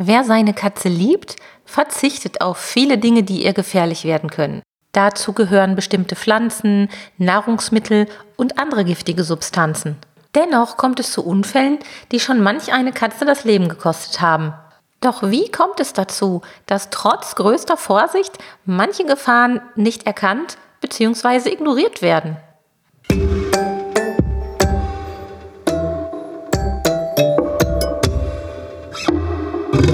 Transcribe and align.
Wer 0.00 0.22
seine 0.22 0.54
Katze 0.54 0.88
liebt, 0.88 1.34
verzichtet 1.64 2.40
auf 2.40 2.58
viele 2.58 2.98
Dinge, 2.98 3.24
die 3.24 3.42
ihr 3.44 3.52
gefährlich 3.52 4.04
werden 4.04 4.30
können. 4.30 4.62
Dazu 4.92 5.32
gehören 5.32 5.74
bestimmte 5.74 6.14
Pflanzen, 6.14 6.88
Nahrungsmittel 7.18 8.06
und 8.36 8.60
andere 8.60 8.84
giftige 8.84 9.24
Substanzen. 9.24 9.96
Dennoch 10.36 10.76
kommt 10.76 11.00
es 11.00 11.10
zu 11.10 11.24
Unfällen, 11.24 11.78
die 12.12 12.20
schon 12.20 12.40
manch 12.40 12.72
eine 12.72 12.92
Katze 12.92 13.24
das 13.24 13.42
Leben 13.42 13.68
gekostet 13.68 14.20
haben. 14.20 14.54
Doch 15.00 15.22
wie 15.24 15.50
kommt 15.50 15.80
es 15.80 15.92
dazu, 15.94 16.42
dass 16.66 16.90
trotz 16.90 17.34
größter 17.34 17.76
Vorsicht 17.76 18.38
manche 18.64 19.04
Gefahren 19.04 19.60
nicht 19.74 20.06
erkannt 20.06 20.58
bzw. 20.80 21.50
ignoriert 21.50 22.02
werden? 22.02 22.36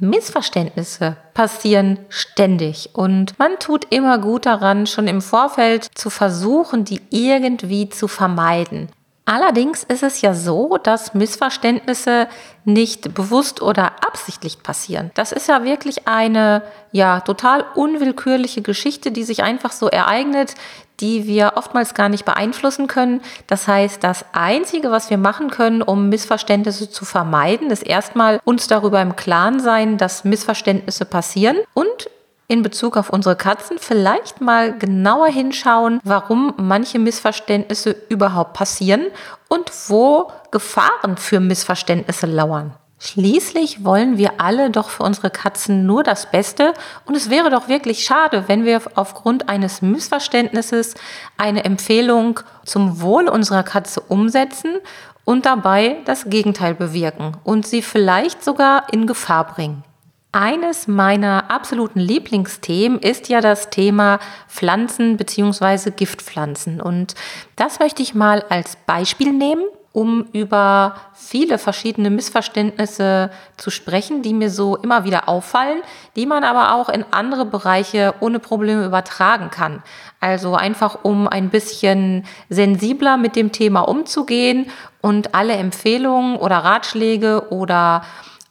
Missverständnisse 0.00 1.16
passieren 1.34 1.98
ständig 2.08 2.90
und 2.94 3.38
man 3.38 3.58
tut 3.58 3.86
immer 3.90 4.18
gut 4.18 4.46
daran, 4.46 4.86
schon 4.86 5.06
im 5.06 5.22
Vorfeld 5.22 5.86
zu 5.94 6.10
versuchen, 6.10 6.84
die 6.84 7.00
irgendwie 7.10 7.88
zu 7.88 8.08
vermeiden. 8.08 8.88
Allerdings 9.24 9.84
ist 9.84 10.02
es 10.02 10.22
ja 10.22 10.34
so, 10.34 10.76
dass 10.82 11.14
Missverständnisse 11.14 12.26
nicht 12.64 13.14
bewusst 13.14 13.62
oder 13.62 13.92
absichtlich 14.04 14.62
passieren. 14.62 15.10
Das 15.14 15.30
ist 15.30 15.48
ja 15.48 15.62
wirklich 15.62 16.08
eine 16.08 16.62
ja 16.90 17.20
total 17.20 17.64
unwillkürliche 17.74 18.62
Geschichte, 18.62 19.12
die 19.12 19.22
sich 19.22 19.42
einfach 19.42 19.72
so 19.72 19.88
ereignet, 19.88 20.54
die 21.00 21.26
wir 21.26 21.52
oftmals 21.56 21.94
gar 21.94 22.08
nicht 22.08 22.24
beeinflussen 22.24 22.86
können. 22.86 23.20
Das 23.46 23.68
heißt, 23.68 24.02
das 24.04 24.24
Einzige, 24.32 24.90
was 24.90 25.10
wir 25.10 25.18
machen 25.18 25.50
können, 25.50 25.82
um 25.82 26.08
Missverständnisse 26.08 26.90
zu 26.90 27.04
vermeiden, 27.04 27.70
ist 27.70 27.82
erstmal 27.82 28.40
uns 28.44 28.66
darüber 28.66 29.00
im 29.00 29.16
Klaren 29.16 29.60
sein, 29.60 29.96
dass 29.96 30.24
Missverständnisse 30.24 31.04
passieren 31.04 31.58
und 31.74 32.10
in 32.50 32.62
Bezug 32.62 32.96
auf 32.96 33.10
unsere 33.10 33.36
Katzen 33.36 33.78
vielleicht 33.78 34.40
mal 34.40 34.76
genauer 34.76 35.28
hinschauen, 35.28 36.00
warum 36.02 36.52
manche 36.56 36.98
Missverständnisse 36.98 37.94
überhaupt 38.08 38.54
passieren 38.54 39.06
und 39.48 39.70
wo 39.86 40.32
Gefahren 40.50 41.16
für 41.16 41.38
Missverständnisse 41.38 42.26
lauern. 42.26 42.74
Schließlich 42.98 43.84
wollen 43.84 44.18
wir 44.18 44.40
alle 44.40 44.70
doch 44.70 44.90
für 44.90 45.04
unsere 45.04 45.30
Katzen 45.30 45.86
nur 45.86 46.02
das 46.02 46.30
Beste 46.30 46.74
und 47.06 47.16
es 47.16 47.30
wäre 47.30 47.50
doch 47.50 47.68
wirklich 47.68 48.04
schade, 48.04 48.44
wenn 48.48 48.64
wir 48.64 48.82
aufgrund 48.96 49.48
eines 49.48 49.80
Missverständnisses 49.80 50.94
eine 51.38 51.64
Empfehlung 51.64 52.40
zum 52.66 53.00
Wohl 53.00 53.28
unserer 53.28 53.62
Katze 53.62 54.00
umsetzen 54.00 54.76
und 55.24 55.46
dabei 55.46 55.98
das 56.04 56.24
Gegenteil 56.28 56.74
bewirken 56.74 57.36
und 57.44 57.64
sie 57.64 57.80
vielleicht 57.80 58.44
sogar 58.44 58.92
in 58.92 59.06
Gefahr 59.06 59.46
bringen. 59.46 59.84
Eines 60.32 60.86
meiner 60.86 61.50
absoluten 61.50 61.98
Lieblingsthemen 61.98 63.00
ist 63.00 63.28
ja 63.28 63.40
das 63.40 63.68
Thema 63.70 64.20
Pflanzen 64.46 65.16
bzw. 65.16 65.90
Giftpflanzen. 65.90 66.80
Und 66.80 67.16
das 67.56 67.80
möchte 67.80 68.02
ich 68.02 68.14
mal 68.14 68.44
als 68.48 68.76
Beispiel 68.76 69.32
nehmen, 69.32 69.64
um 69.92 70.26
über 70.32 70.94
viele 71.14 71.58
verschiedene 71.58 72.10
Missverständnisse 72.10 73.30
zu 73.56 73.70
sprechen, 73.70 74.22
die 74.22 74.32
mir 74.32 74.50
so 74.50 74.76
immer 74.76 75.02
wieder 75.02 75.28
auffallen, 75.28 75.82
die 76.14 76.26
man 76.26 76.44
aber 76.44 76.76
auch 76.76 76.88
in 76.88 77.04
andere 77.10 77.44
Bereiche 77.44 78.14
ohne 78.20 78.38
Probleme 78.38 78.84
übertragen 78.84 79.50
kann. 79.50 79.82
Also 80.20 80.54
einfach 80.54 81.00
um 81.02 81.26
ein 81.26 81.50
bisschen 81.50 82.24
sensibler 82.48 83.16
mit 83.16 83.34
dem 83.34 83.50
Thema 83.50 83.80
umzugehen 83.80 84.70
und 85.00 85.34
alle 85.34 85.54
Empfehlungen 85.54 86.36
oder 86.36 86.58
Ratschläge 86.58 87.48
oder 87.50 88.02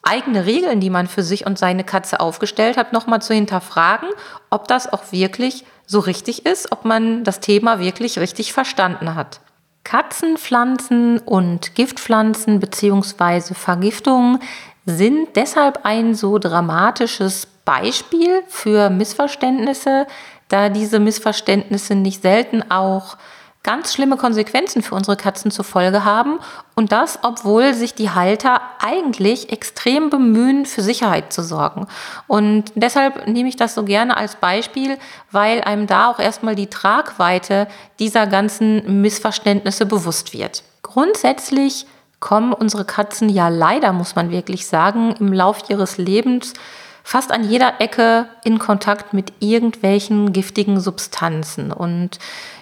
eigene 0.02 0.46
Regeln, 0.46 0.80
die 0.80 0.90
man 0.90 1.06
für 1.06 1.22
sich 1.22 1.46
und 1.46 1.58
seine 1.58 1.84
Katze 1.84 2.20
aufgestellt 2.20 2.76
hat, 2.76 2.92
nochmal 2.92 3.22
zu 3.22 3.34
hinterfragen, 3.34 4.08
ob 4.48 4.66
das 4.68 4.92
auch 4.92 5.12
wirklich 5.12 5.64
so 5.86 6.00
richtig 6.00 6.46
ist, 6.46 6.72
ob 6.72 6.84
man 6.84 7.24
das 7.24 7.40
Thema 7.40 7.80
wirklich 7.80 8.18
richtig 8.18 8.52
verstanden 8.52 9.14
hat. 9.14 9.40
Katzenpflanzen 9.84 11.18
und 11.18 11.74
Giftpflanzen 11.74 12.60
bzw. 12.60 13.54
Vergiftungen 13.54 14.38
sind 14.86 15.28
deshalb 15.36 15.80
ein 15.84 16.14
so 16.14 16.38
dramatisches 16.38 17.46
Beispiel 17.64 18.42
für 18.48 18.90
Missverständnisse, 18.90 20.06
da 20.48 20.68
diese 20.68 20.98
Missverständnisse 20.98 21.94
nicht 21.94 22.22
selten 22.22 22.70
auch 22.70 23.16
ganz 23.62 23.92
schlimme 23.92 24.16
Konsequenzen 24.16 24.82
für 24.82 24.94
unsere 24.94 25.16
Katzen 25.16 25.50
zur 25.50 25.64
Folge 25.64 26.04
haben 26.04 26.38
und 26.74 26.92
das, 26.92 27.18
obwohl 27.22 27.74
sich 27.74 27.94
die 27.94 28.10
Halter 28.10 28.60
eigentlich 28.80 29.52
extrem 29.52 30.08
bemühen, 30.08 30.64
für 30.64 30.80
Sicherheit 30.80 31.32
zu 31.32 31.42
sorgen. 31.42 31.86
Und 32.26 32.72
deshalb 32.74 33.26
nehme 33.26 33.50
ich 33.50 33.56
das 33.56 33.74
so 33.74 33.84
gerne 33.84 34.16
als 34.16 34.36
Beispiel, 34.36 34.96
weil 35.30 35.60
einem 35.60 35.86
da 35.86 36.08
auch 36.08 36.18
erstmal 36.18 36.54
die 36.54 36.68
Tragweite 36.68 37.68
dieser 37.98 38.26
ganzen 38.26 39.02
Missverständnisse 39.02 39.84
bewusst 39.84 40.32
wird. 40.32 40.62
Grundsätzlich 40.82 41.86
kommen 42.18 42.52
unsere 42.54 42.84
Katzen 42.86 43.28
ja 43.28 43.48
leider, 43.48 43.92
muss 43.92 44.14
man 44.14 44.30
wirklich 44.30 44.66
sagen, 44.66 45.14
im 45.18 45.32
Lauf 45.32 45.68
ihres 45.68 45.98
Lebens 45.98 46.54
fast 47.02 47.32
an 47.32 47.48
jeder 47.48 47.80
Ecke 47.80 48.28
in 48.44 48.58
Kontakt 48.58 49.12
mit 49.12 49.32
irgendwelchen 49.40 50.32
giftigen 50.32 50.80
Substanzen. 50.80 51.72
Und 51.72 52.18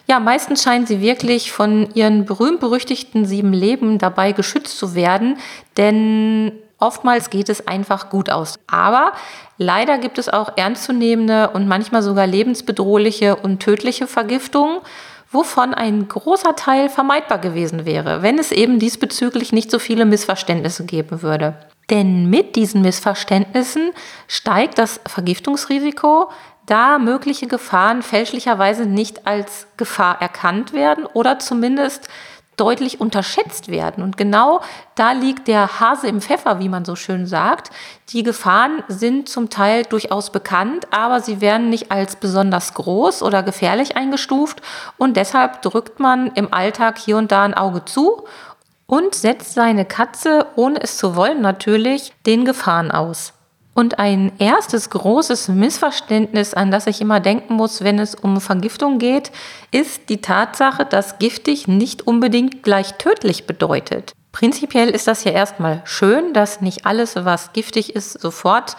ja, 0.09 0.21
meistens 0.21 0.63
scheinen 0.63 0.87
sie 0.87 1.01
wirklich 1.01 1.53
von 1.53 1.91
ihren 1.95 2.25
berühmt-berüchtigten 2.25 3.27
sieben 3.27 3.53
Leben 3.53 3.99
dabei 3.99 4.33
geschützt 4.33 4.79
zu 4.79 4.95
werden, 4.95 5.39
denn 5.77 6.53
oftmals 6.79 7.31
geht 7.31 7.49
es 7.49 7.67
einfach 7.69 8.09
gut 8.09 8.31
aus. 8.31 8.59
Aber 8.67 9.13
leider 9.59 9.99
gibt 9.99 10.19
es 10.19 10.29
auch 10.29 10.57
ernstzunehmende 10.57 11.51
und 11.51 11.69
manchmal 11.69 12.03
sogar 12.03 12.27
lebensbedrohliche 12.27 13.37
und 13.37 13.61
tödliche 13.61 14.07
Vergiftungen 14.07 14.81
wovon 15.31 15.75
ein 15.75 16.09
großer 16.09 16.57
Teil 16.57 16.89
vermeidbar 16.89 17.39
gewesen 17.39 17.85
wäre, 17.85 18.23
wenn 18.23 18.39
es 18.39 18.53
eben 18.53 18.79
diesbezüglich 18.79 19.53
nicht 19.53 19.71
so 19.71 19.79
viele 19.79 20.05
Missverständnisse 20.05 20.87
geben 20.87 21.23
würde. 21.23 21.55
Denn 21.91 22.29
mit 22.29 22.57
diesen 22.57 22.83
Missverständnissen 22.83 23.91
steigt 24.27 24.79
das 24.79 25.01
Vergiftungsrisiko, 25.07 26.31
da 26.69 26.99
mögliche 26.99 27.47
Gefahren 27.47 28.03
fälschlicherweise 28.03 28.87
nicht 28.87 29.27
als 29.27 29.67
Gefahr 29.77 30.21
erkannt 30.21 30.73
werden 30.73 31.07
oder 31.07 31.39
zumindest 31.39 32.09
deutlich 32.59 33.01
unterschätzt 33.01 33.69
werden. 33.69 34.03
Und 34.03 34.17
genau 34.17 34.61
da 34.95 35.13
liegt 35.13 35.49
der 35.49 35.81
Hase 35.81 36.09
im 36.09 36.21
Pfeffer, 36.21 36.59
wie 36.59 36.69
man 36.69 36.85
so 36.85 36.97
schön 36.97 37.27
sagt. 37.27 37.71
Die 38.11 38.23
Gefahren 38.23 38.83
sind 38.89 39.29
zum 39.29 39.49
Teil 39.49 39.85
durchaus 39.85 40.31
bekannt, 40.31 40.89
aber 40.91 41.21
sie 41.21 41.41
werden 41.41 41.71
nicht 41.71 41.91
als 41.91 42.17
besonders 42.17 42.75
groß 42.75 43.23
oder 43.23 43.43
gefährlich 43.43 43.97
eingestuft. 43.97 44.61
Und 44.97 45.17
deshalb 45.17 45.63
drückt 45.63 46.01
man 46.01 46.33
im 46.33 46.53
Alltag 46.53 46.99
hier 46.99 47.17
und 47.17 47.33
da 47.33 47.45
ein 47.45 47.55
Auge 47.55 47.85
zu 47.85 48.25
und 48.87 49.15
setzt 49.15 49.55
seine 49.55 49.85
Katze, 49.85 50.47
ohne 50.57 50.81
es 50.81 50.97
zu 50.97 51.15
wollen 51.15 51.41
natürlich, 51.41 52.13
den 52.27 52.45
Gefahren 52.45 52.91
aus. 52.91 53.35
Und 53.79 54.01
ein 54.01 54.33
erstes 54.41 54.91
großes 54.91 55.47
Missverständnis, 55.47 56.53
an 56.53 56.73
das 56.73 56.89
ich 56.89 57.01
immer 57.01 57.21
denken 57.21 57.55
muss, 57.55 57.85
wenn 57.85 58.01
es 58.01 58.17
um 58.17 58.41
Vergiftung 58.41 58.99
geht, 58.99 59.31
ist 59.71 60.09
die 60.09 60.21
Tatsache, 60.21 60.85
dass 60.85 61.21
giftig 61.21 61.69
nicht 61.69 62.05
unbedingt 62.05 62.65
gleich 62.65 62.95
tödlich 62.95 63.47
bedeutet. 63.47 64.15
Prinzipiell 64.33 64.89
ist 64.89 65.07
das 65.07 65.23
ja 65.23 65.31
erstmal 65.31 65.81
schön, 65.85 66.33
dass 66.33 66.61
nicht 66.61 66.87
alles, 66.87 67.15
was 67.15 67.53
giftig 67.53 67.95
ist, 67.95 68.21
sofort 68.21 68.77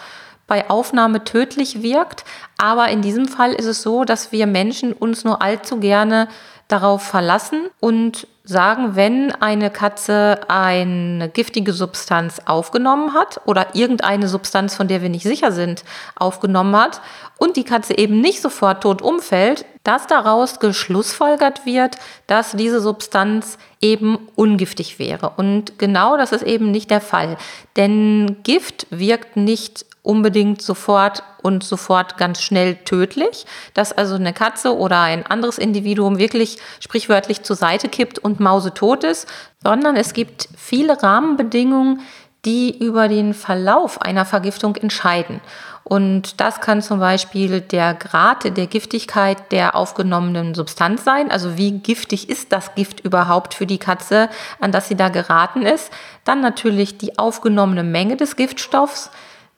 bei 0.50 0.68
Aufnahme 0.68 1.22
tödlich 1.22 1.80
wirkt. 1.80 2.24
Aber 2.58 2.88
in 2.88 3.02
diesem 3.02 3.28
Fall 3.28 3.52
ist 3.52 3.66
es 3.66 3.82
so, 3.82 4.02
dass 4.04 4.32
wir 4.32 4.48
Menschen 4.48 4.92
uns 4.92 5.24
nur 5.24 5.40
allzu 5.40 5.78
gerne 5.78 6.26
darauf 6.66 7.02
verlassen 7.02 7.68
und 7.78 8.26
sagen, 8.42 8.96
wenn 8.96 9.30
eine 9.30 9.70
Katze 9.70 10.40
eine 10.48 11.28
giftige 11.28 11.72
Substanz 11.72 12.40
aufgenommen 12.46 13.14
hat 13.14 13.40
oder 13.44 13.74
irgendeine 13.74 14.26
Substanz, 14.26 14.74
von 14.74 14.88
der 14.88 15.02
wir 15.02 15.08
nicht 15.08 15.22
sicher 15.22 15.52
sind, 15.52 15.84
aufgenommen 16.16 16.74
hat 16.76 17.00
und 17.38 17.56
die 17.56 17.64
Katze 17.64 17.96
eben 17.96 18.20
nicht 18.20 18.40
sofort 18.42 18.82
tot 18.82 19.02
umfällt, 19.02 19.66
dass 19.84 20.08
daraus 20.08 20.58
geschlussfolgert 20.58 21.64
wird, 21.64 21.96
dass 22.26 22.52
diese 22.52 22.80
Substanz 22.80 23.56
eben 23.80 24.28
ungiftig 24.34 24.98
wäre. 24.98 25.32
Und 25.36 25.78
genau 25.78 26.16
das 26.16 26.32
ist 26.32 26.42
eben 26.42 26.72
nicht 26.72 26.90
der 26.90 27.00
Fall. 27.00 27.36
Denn 27.76 28.38
Gift 28.42 28.88
wirkt 28.90 29.36
nicht 29.36 29.86
unbedingt 30.02 30.62
sofort 30.62 31.22
und 31.42 31.62
sofort 31.62 32.16
ganz 32.16 32.40
schnell 32.40 32.76
tödlich, 32.76 33.46
dass 33.74 33.92
also 33.92 34.14
eine 34.14 34.32
Katze 34.32 34.76
oder 34.76 35.00
ein 35.00 35.26
anderes 35.26 35.58
Individuum 35.58 36.18
wirklich 36.18 36.58
sprichwörtlich 36.80 37.42
zur 37.42 37.56
Seite 37.56 37.88
kippt 37.88 38.18
und 38.18 38.40
mausetot 38.40 39.04
ist, 39.04 39.28
sondern 39.62 39.96
es 39.96 40.12
gibt 40.12 40.48
viele 40.56 41.02
Rahmenbedingungen, 41.02 42.00
die 42.44 42.78
über 42.82 43.08
den 43.08 43.34
Verlauf 43.34 44.00
einer 44.00 44.24
Vergiftung 44.24 44.76
entscheiden. 44.76 45.40
Und 45.84 46.40
das 46.40 46.60
kann 46.60 46.82
zum 46.82 47.00
Beispiel 47.00 47.60
der 47.60 47.94
Grad 47.94 48.44
der 48.44 48.66
Giftigkeit 48.66 49.50
der 49.50 49.74
aufgenommenen 49.74 50.54
Substanz 50.54 51.04
sein. 51.04 51.30
Also 51.30 51.56
wie 51.56 51.72
giftig 51.72 52.28
ist 52.30 52.52
das 52.52 52.74
Gift 52.74 53.00
überhaupt 53.00 53.54
für 53.54 53.66
die 53.66 53.78
Katze, 53.78 54.28
an 54.60 54.72
das 54.72 54.88
sie 54.88 54.94
da 54.94 55.08
geraten 55.08 55.62
ist. 55.62 55.90
Dann 56.24 56.40
natürlich 56.40 56.96
die 56.96 57.18
aufgenommene 57.18 57.82
Menge 57.82 58.16
des 58.16 58.36
Giftstoffs, 58.36 59.10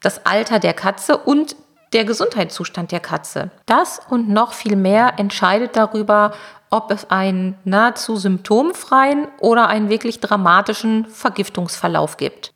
das 0.03 0.27
Alter 0.27 0.59
der 0.59 0.75
Katze 0.75 1.17
und 1.17 1.57
der 1.93 2.05
Gesundheitszustand 2.05 2.93
der 2.93 3.01
Katze. 3.01 3.51
Das 3.67 4.01
und 4.09 4.29
noch 4.29 4.53
viel 4.53 4.77
mehr 4.77 5.19
entscheidet 5.19 5.77
darüber, 5.77 6.33
ob 6.71 6.91
es 6.91 7.11
einen 7.11 7.57
nahezu 7.65 8.17
symptomfreien 8.17 9.29
oder 9.41 9.69
einen 9.69 9.91
wirklich 9.91 10.21
dramatischen 10.21 11.07
Vergiftungsverlauf 11.07 12.17
gibt. 12.17 12.53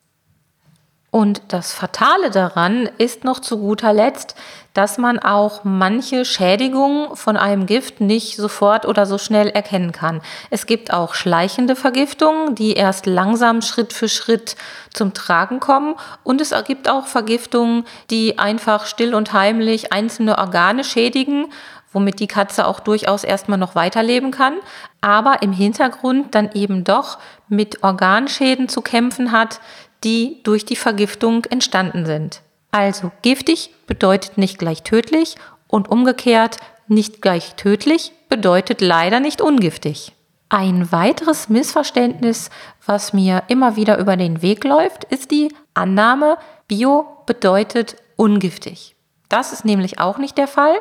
Und 1.17 1.41
das 1.49 1.73
Fatale 1.73 2.29
daran 2.29 2.91
ist 2.99 3.25
noch 3.25 3.39
zu 3.39 3.57
guter 3.57 3.95
Letzt, 3.95 4.35
dass 4.75 4.99
man 4.99 5.19
auch 5.19 5.65
manche 5.65 6.27
Schädigungen 6.27 7.17
von 7.17 7.39
einem 7.39 7.65
Gift 7.65 8.03
nicht 8.03 8.37
sofort 8.37 8.85
oder 8.85 9.07
so 9.07 9.17
schnell 9.17 9.49
erkennen 9.49 9.93
kann. 9.93 10.21
Es 10.51 10.67
gibt 10.67 10.93
auch 10.93 11.15
schleichende 11.15 11.75
Vergiftungen, 11.75 12.55
die 12.55 12.75
erst 12.75 13.07
langsam 13.07 13.63
Schritt 13.63 13.95
für 13.95 14.11
Schritt 14.11 14.57
zum 14.93 15.15
Tragen 15.15 15.59
kommen. 15.59 15.95
Und 16.23 16.43
es 16.43 16.53
gibt 16.67 16.87
auch 16.87 17.07
Vergiftungen, 17.07 17.87
die 18.11 18.39
einfach 18.39 18.85
still 18.85 19.15
und 19.15 19.33
heimlich 19.33 19.95
einzelne 19.95 20.37
Organe 20.37 20.85
schädigen 20.85 21.47
womit 21.97 22.21
die 22.21 22.27
Katze 22.27 22.67
auch 22.67 22.81
durchaus 22.81 23.25
erstmal 23.25 23.57
noch 23.57 23.75
weiterleben 23.75 24.31
kann, 24.31 24.59
aber 25.01 25.41
im 25.41 25.51
Hintergrund 25.51 26.35
dann 26.35 26.51
eben 26.53 26.85
doch 26.85 27.17
mit 27.49 27.83
Organschäden 27.83 28.69
zu 28.69 28.83
kämpfen 28.83 29.33
hat, 29.33 29.61
die 30.07 30.41
durch 30.45 30.65
die 30.65 30.77
Vergiftung 30.77 31.45
entstanden 31.47 32.07
sind. 32.07 32.41
Also 32.71 33.11
giftig 33.23 33.75
bedeutet 33.89 34.39
nicht 34.39 34.59
gleich 34.59 34.85
tödlich 34.85 35.35
und 35.67 35.89
umgekehrt 35.89 36.59
nicht 36.87 37.21
gleich 37.21 37.57
tödlich 37.57 38.13
bedeutet 38.29 38.81
leider 38.81 39.19
nicht 39.19 39.41
ungiftig. 39.41 40.13
Ein 40.49 40.93
weiteres 40.93 41.49
Missverständnis, 41.49 42.51
was 42.85 43.13
mir 43.13 43.43
immer 43.49 43.75
wieder 43.75 43.99
über 43.99 44.17
den 44.17 44.43
Weg 44.43 44.63
läuft, 44.63 45.03
ist 45.05 45.33
die 45.33 45.53
Annahme, 45.75 46.39
Bio 46.69 47.07
bedeutet 47.27 47.97
ungiftig. 48.15 48.95
Das 49.29 49.53
ist 49.53 49.65
nämlich 49.65 49.99
auch 49.99 50.19
nicht 50.19 50.39
der 50.39 50.47
Fall. 50.47 50.77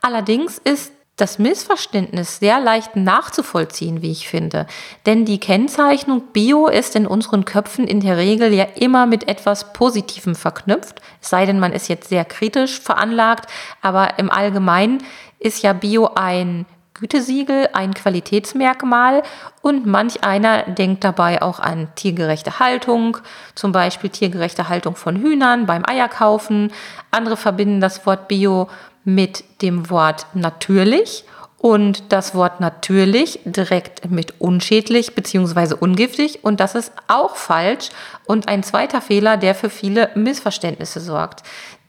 Allerdings 0.00 0.56
ist 0.56 0.92
das 1.20 1.38
Missverständnis 1.38 2.38
sehr 2.38 2.60
leicht 2.60 2.96
nachzuvollziehen, 2.96 4.02
wie 4.02 4.10
ich 4.10 4.28
finde. 4.28 4.66
Denn 5.06 5.24
die 5.24 5.40
Kennzeichnung 5.40 6.22
Bio 6.32 6.66
ist 6.66 6.96
in 6.96 7.06
unseren 7.06 7.44
Köpfen 7.44 7.86
in 7.86 8.00
der 8.00 8.16
Regel 8.16 8.52
ja 8.52 8.64
immer 8.74 9.06
mit 9.06 9.28
etwas 9.28 9.72
Positivem 9.72 10.34
verknüpft. 10.34 11.00
Es 11.20 11.30
sei 11.30 11.46
denn, 11.46 11.60
man 11.60 11.72
ist 11.72 11.88
jetzt 11.88 12.08
sehr 12.08 12.24
kritisch 12.24 12.80
veranlagt. 12.80 13.50
Aber 13.82 14.18
im 14.18 14.30
Allgemeinen 14.30 15.02
ist 15.38 15.62
ja 15.62 15.72
Bio 15.72 16.10
ein 16.14 16.66
Gütesiegel, 17.00 17.70
ein 17.72 17.94
Qualitätsmerkmal 17.94 19.22
und 19.62 19.86
manch 19.86 20.22
einer 20.22 20.64
denkt 20.64 21.02
dabei 21.02 21.40
auch 21.40 21.58
an 21.58 21.88
tiergerechte 21.94 22.58
Haltung, 22.58 23.16
zum 23.54 23.72
Beispiel 23.72 24.10
tiergerechte 24.10 24.68
Haltung 24.68 24.96
von 24.96 25.16
Hühnern 25.16 25.64
beim 25.64 25.82
Eierkaufen. 25.86 26.70
Andere 27.10 27.38
verbinden 27.38 27.80
das 27.80 28.04
Wort 28.04 28.28
Bio 28.28 28.68
mit 29.04 29.44
dem 29.62 29.90
Wort 29.90 30.26
natürlich 30.34 31.24
und 31.58 32.10
das 32.10 32.34
Wort 32.34 32.60
natürlich 32.60 33.40
direkt 33.44 34.10
mit 34.10 34.40
unschädlich 34.40 35.14
bzw. 35.14 35.74
ungiftig 35.78 36.40
und 36.42 36.58
das 36.58 36.74
ist 36.74 36.92
auch 37.06 37.36
falsch 37.36 37.90
und 38.26 38.48
ein 38.48 38.62
zweiter 38.62 39.02
Fehler, 39.02 39.36
der 39.36 39.54
für 39.54 39.68
viele 39.68 40.10
Missverständnisse 40.14 41.00
sorgt. 41.00 41.42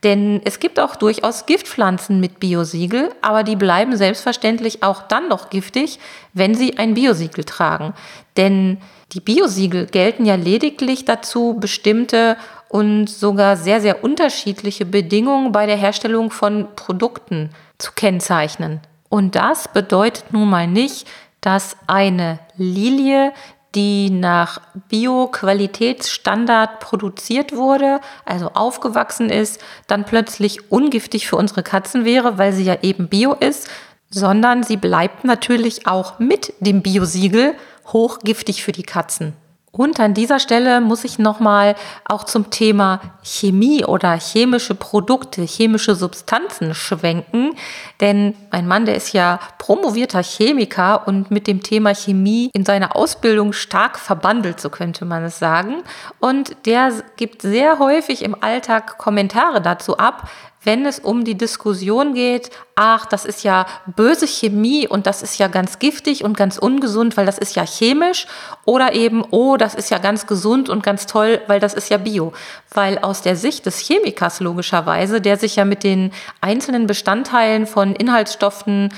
Denn 0.04 0.42
es 0.46 0.60
gibt 0.60 0.80
auch 0.80 0.96
durchaus 0.96 1.46
Giftpflanzen 1.46 2.19
mit 2.19 2.40
Biosiegel, 2.40 3.12
aber 3.22 3.44
die 3.44 3.56
bleiben 3.56 3.96
selbstverständlich 3.96 4.84
auch 4.84 5.04
dann 5.04 5.30
noch 5.30 5.50
giftig, 5.50 6.00
wenn 6.34 6.56
sie 6.56 6.78
ein 6.78 6.96
Biosiegel 6.96 7.44
tragen. 7.44 7.94
Denn 8.36 8.80
die 9.13 9.19
Biosiegel 9.19 9.86
gelten 9.86 10.25
ja 10.25 10.36
lediglich 10.36 11.06
dazu, 11.06 11.56
bestimmte 11.60 12.36
und 12.71 13.07
sogar 13.07 13.57
sehr, 13.57 13.81
sehr 13.81 14.01
unterschiedliche 14.01 14.85
Bedingungen 14.85 15.51
bei 15.51 15.65
der 15.65 15.75
Herstellung 15.75 16.31
von 16.31 16.69
Produkten 16.77 17.50
zu 17.77 17.91
kennzeichnen. 17.91 18.79
Und 19.09 19.35
das 19.35 19.68
bedeutet 19.68 20.31
nun 20.31 20.50
mal 20.50 20.68
nicht, 20.68 21.06
dass 21.41 21.75
eine 21.88 22.39
Lilie, 22.56 23.33
die 23.75 24.09
nach 24.09 24.62
Bio-Qualitätsstandard 24.88 26.79
produziert 26.79 27.53
wurde, 27.53 28.00
also 28.23 28.51
aufgewachsen 28.53 29.29
ist, 29.29 29.59
dann 29.88 30.06
plötzlich 30.06 30.71
ungiftig 30.71 31.27
für 31.27 31.35
unsere 31.35 31.63
Katzen 31.63 32.06
wäre, 32.06 32.38
weil 32.38 32.53
sie 32.53 32.63
ja 32.63 32.77
eben 32.83 33.09
Bio 33.09 33.33
ist, 33.33 33.69
sondern 34.09 34.63
sie 34.63 34.77
bleibt 34.77 35.25
natürlich 35.25 35.88
auch 35.88 36.19
mit 36.19 36.53
dem 36.62 36.81
Biosiegel 36.81 37.53
hochgiftig 37.88 38.63
für 38.63 38.71
die 38.71 38.83
Katzen. 38.83 39.33
Und 39.73 40.01
an 40.01 40.13
dieser 40.13 40.39
Stelle 40.39 40.81
muss 40.81 41.06
ich 41.06 41.18
nochmal 41.18 41.75
auch 42.03 42.25
zum 42.25 42.50
Thema 42.50 43.00
Chemie 43.23 43.85
oder 43.85 44.19
chemische 44.19 44.75
Produkte, 44.75 45.44
chemische 45.44 45.95
Substanzen 45.95 46.73
schwenken. 46.75 47.56
Denn 48.01 48.35
mein 48.51 48.68
Mann, 48.68 48.85
der 48.85 48.95
ist 48.95 49.13
ja 49.13 49.39
promovierter 49.59 50.21
Chemiker 50.23 51.07
und 51.07 51.31
mit 51.31 51.47
dem 51.47 51.63
Thema 51.63 51.95
Chemie 51.95 52.50
in 52.53 52.65
seiner 52.65 52.97
Ausbildung 52.97 53.53
stark 53.53 53.97
verbandelt, 53.97 54.59
so 54.59 54.69
könnte 54.69 55.06
man 55.06 55.23
es 55.23 55.39
sagen. 55.39 55.83
Und 56.19 56.65
der 56.65 56.91
gibt 57.15 57.41
sehr 57.41 57.79
häufig 57.79 58.24
im 58.24 58.35
Alltag 58.44 58.97
Kommentare 58.97 59.62
dazu 59.62 59.97
ab, 59.97 60.29
wenn 60.63 60.86
es 60.86 61.00
um 61.00 61.24
die 61.24 61.36
Diskussion 61.36 62.13
geht, 62.13 62.52
ach, 62.75 63.06
das 63.06 63.25
ist 63.25 63.44
ja 63.44 63.66
böse 63.88 64.28
Chemie 64.28 64.88
und 64.88 65.08
das 65.08 65.24
ist 65.24 65.40
ja 65.40 65.48
ganz 65.48 65.80
giftig 65.80 66.24
und 66.24 66.38
ganz 66.38 66.58
ungesund, 66.58 67.18
weil 67.18 67.25
das 67.25 67.40
ist 67.40 67.56
ja 67.56 67.66
chemisch, 67.66 68.28
oder 68.66 68.94
eben, 68.94 69.24
oh, 69.31 69.58
das 69.58 69.74
ist 69.74 69.90
ja 69.90 69.98
ganz 69.98 70.28
gesund 70.28 70.69
und 70.69 70.84
ganz 70.84 71.08
toll, 71.08 71.42
weil 71.48 71.60
das 71.60 71.74
ist 71.74 71.90
ja 71.90 71.98
bio. 71.98 72.34
Weil 72.74 73.00
aus 73.00 73.22
der 73.22 73.36
Sicht 73.36 73.66
des 73.66 73.80
Chemikers 73.80 74.40
logischerweise, 74.40 75.19
der 75.19 75.38
sich 75.38 75.56
ja 75.56 75.66
mit 75.66 75.84
den 75.84 76.12
einzelnen 76.42 76.86
Bestandteilen 76.86 77.66
von 77.66 77.96
Inhaltsstoffen 77.96 78.94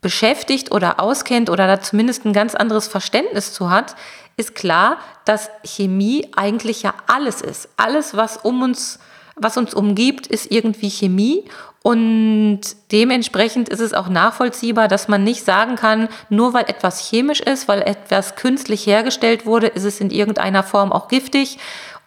beschäftigt 0.00 0.70
oder 0.70 1.00
auskennt 1.00 1.50
oder 1.50 1.66
da 1.66 1.80
zumindest 1.80 2.24
ein 2.24 2.32
ganz 2.32 2.54
anderes 2.54 2.86
Verständnis 2.86 3.52
zu 3.52 3.70
hat, 3.70 3.96
ist 4.36 4.54
klar, 4.54 4.98
dass 5.24 5.50
Chemie 5.64 6.28
eigentlich 6.36 6.84
ja 6.84 6.94
alles 7.08 7.40
ist. 7.40 7.68
Alles, 7.76 8.16
was 8.16 8.36
um 8.36 8.62
uns 8.62 9.00
was 9.40 9.56
uns 9.56 9.74
umgibt, 9.74 10.26
ist 10.26 10.50
irgendwie 10.50 10.90
Chemie. 10.90 11.44
Und 11.82 12.60
dementsprechend 12.92 13.68
ist 13.68 13.80
es 13.80 13.94
auch 13.94 14.08
nachvollziehbar, 14.08 14.88
dass 14.88 15.08
man 15.08 15.24
nicht 15.24 15.44
sagen 15.44 15.76
kann, 15.76 16.08
nur 16.28 16.52
weil 16.52 16.64
etwas 16.64 17.08
chemisch 17.08 17.40
ist, 17.40 17.68
weil 17.68 17.82
etwas 17.82 18.36
künstlich 18.36 18.86
hergestellt 18.86 19.46
wurde, 19.46 19.68
ist 19.68 19.84
es 19.84 20.00
in 20.00 20.10
irgendeiner 20.10 20.62
Form 20.62 20.92
auch 20.92 21.08
giftig. 21.08 21.58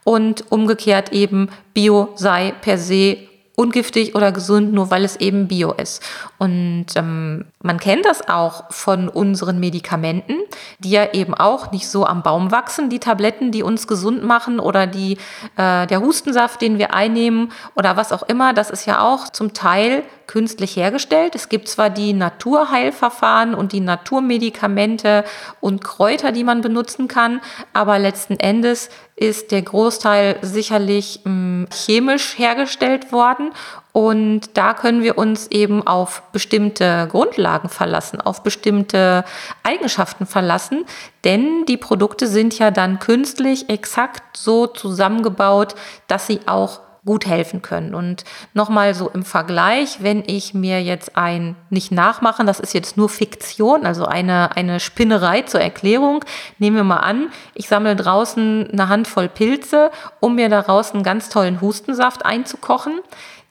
Und 0.03 0.51
umgekehrt 0.51 1.13
eben 1.13 1.49
Bio 1.73 2.09
sei 2.15 2.53
per 2.61 2.77
se 2.77 3.30
ungiftig 3.61 4.15
oder 4.15 4.31
gesund, 4.31 4.73
nur 4.73 4.89
weil 4.89 5.05
es 5.05 5.17
eben 5.17 5.47
Bio 5.47 5.71
ist. 5.71 6.01
Und 6.39 6.87
ähm, 6.95 7.45
man 7.61 7.79
kennt 7.79 8.05
das 8.05 8.27
auch 8.27 8.63
von 8.71 9.07
unseren 9.07 9.59
Medikamenten, 9.59 10.35
die 10.79 10.89
ja 10.89 11.13
eben 11.13 11.35
auch 11.35 11.71
nicht 11.71 11.87
so 11.87 12.05
am 12.07 12.23
Baum 12.23 12.51
wachsen, 12.51 12.89
die 12.89 12.97
Tabletten, 12.99 13.51
die 13.51 13.61
uns 13.61 13.87
gesund 13.87 14.23
machen 14.23 14.59
oder 14.59 14.87
die, 14.87 15.17
äh, 15.57 15.85
der 15.85 16.01
Hustensaft, 16.01 16.61
den 16.61 16.79
wir 16.79 16.95
einnehmen 16.95 17.51
oder 17.75 17.97
was 17.97 18.11
auch 18.11 18.23
immer, 18.23 18.53
das 18.53 18.71
ist 18.71 18.87
ja 18.87 19.01
auch 19.01 19.29
zum 19.29 19.53
Teil 19.53 20.03
künstlich 20.31 20.77
hergestellt. 20.77 21.35
Es 21.35 21.49
gibt 21.49 21.67
zwar 21.67 21.89
die 21.89 22.13
Naturheilverfahren 22.13 23.53
und 23.53 23.73
die 23.73 23.81
Naturmedikamente 23.81 25.25
und 25.59 25.83
Kräuter, 25.83 26.31
die 26.31 26.45
man 26.45 26.61
benutzen 26.61 27.09
kann, 27.09 27.41
aber 27.73 27.99
letzten 27.99 28.39
Endes 28.39 28.89
ist 29.17 29.51
der 29.51 29.61
Großteil 29.61 30.37
sicherlich 30.41 31.19
mh, 31.25 31.31
hm, 31.31 31.67
chemisch 31.69 32.37
hergestellt 32.39 33.11
worden 33.11 33.51
und 33.91 34.57
da 34.57 34.73
können 34.73 35.03
wir 35.03 35.17
uns 35.17 35.47
eben 35.47 35.85
auf 35.85 36.23
bestimmte 36.31 37.09
Grundlagen 37.11 37.67
verlassen, 37.67 38.21
auf 38.21 38.41
bestimmte 38.41 39.25
Eigenschaften 39.63 40.25
verlassen, 40.25 40.85
denn 41.25 41.65
die 41.65 41.75
Produkte 41.75 42.27
sind 42.27 42.57
ja 42.57 42.71
dann 42.71 42.99
künstlich 42.99 43.69
exakt 43.69 44.37
so 44.37 44.65
zusammengebaut, 44.65 45.75
dass 46.07 46.27
sie 46.27 46.39
auch 46.45 46.79
gut 47.05 47.25
helfen 47.25 47.61
können. 47.61 47.95
Und 47.95 48.23
nochmal 48.53 48.93
so 48.93 49.09
im 49.09 49.23
Vergleich, 49.23 50.03
wenn 50.03 50.23
ich 50.27 50.53
mir 50.53 50.83
jetzt 50.83 51.17
ein, 51.17 51.55
nicht 51.69 51.91
nachmachen, 51.91 52.45
das 52.45 52.59
ist 52.59 52.73
jetzt 52.73 52.95
nur 52.95 53.09
Fiktion, 53.09 53.85
also 53.85 54.05
eine, 54.05 54.55
eine 54.55 54.79
Spinnerei 54.79 55.41
zur 55.41 55.61
Erklärung. 55.61 56.23
Nehmen 56.59 56.75
wir 56.75 56.83
mal 56.83 56.97
an, 56.97 57.29
ich 57.55 57.67
sammle 57.67 57.95
draußen 57.95 58.69
eine 58.71 58.87
Handvoll 58.87 59.29
Pilze, 59.29 59.89
um 60.19 60.35
mir 60.35 60.49
daraus 60.49 60.93
einen 60.93 61.03
ganz 61.03 61.29
tollen 61.29 61.59
Hustensaft 61.59 62.25
einzukochen 62.25 62.99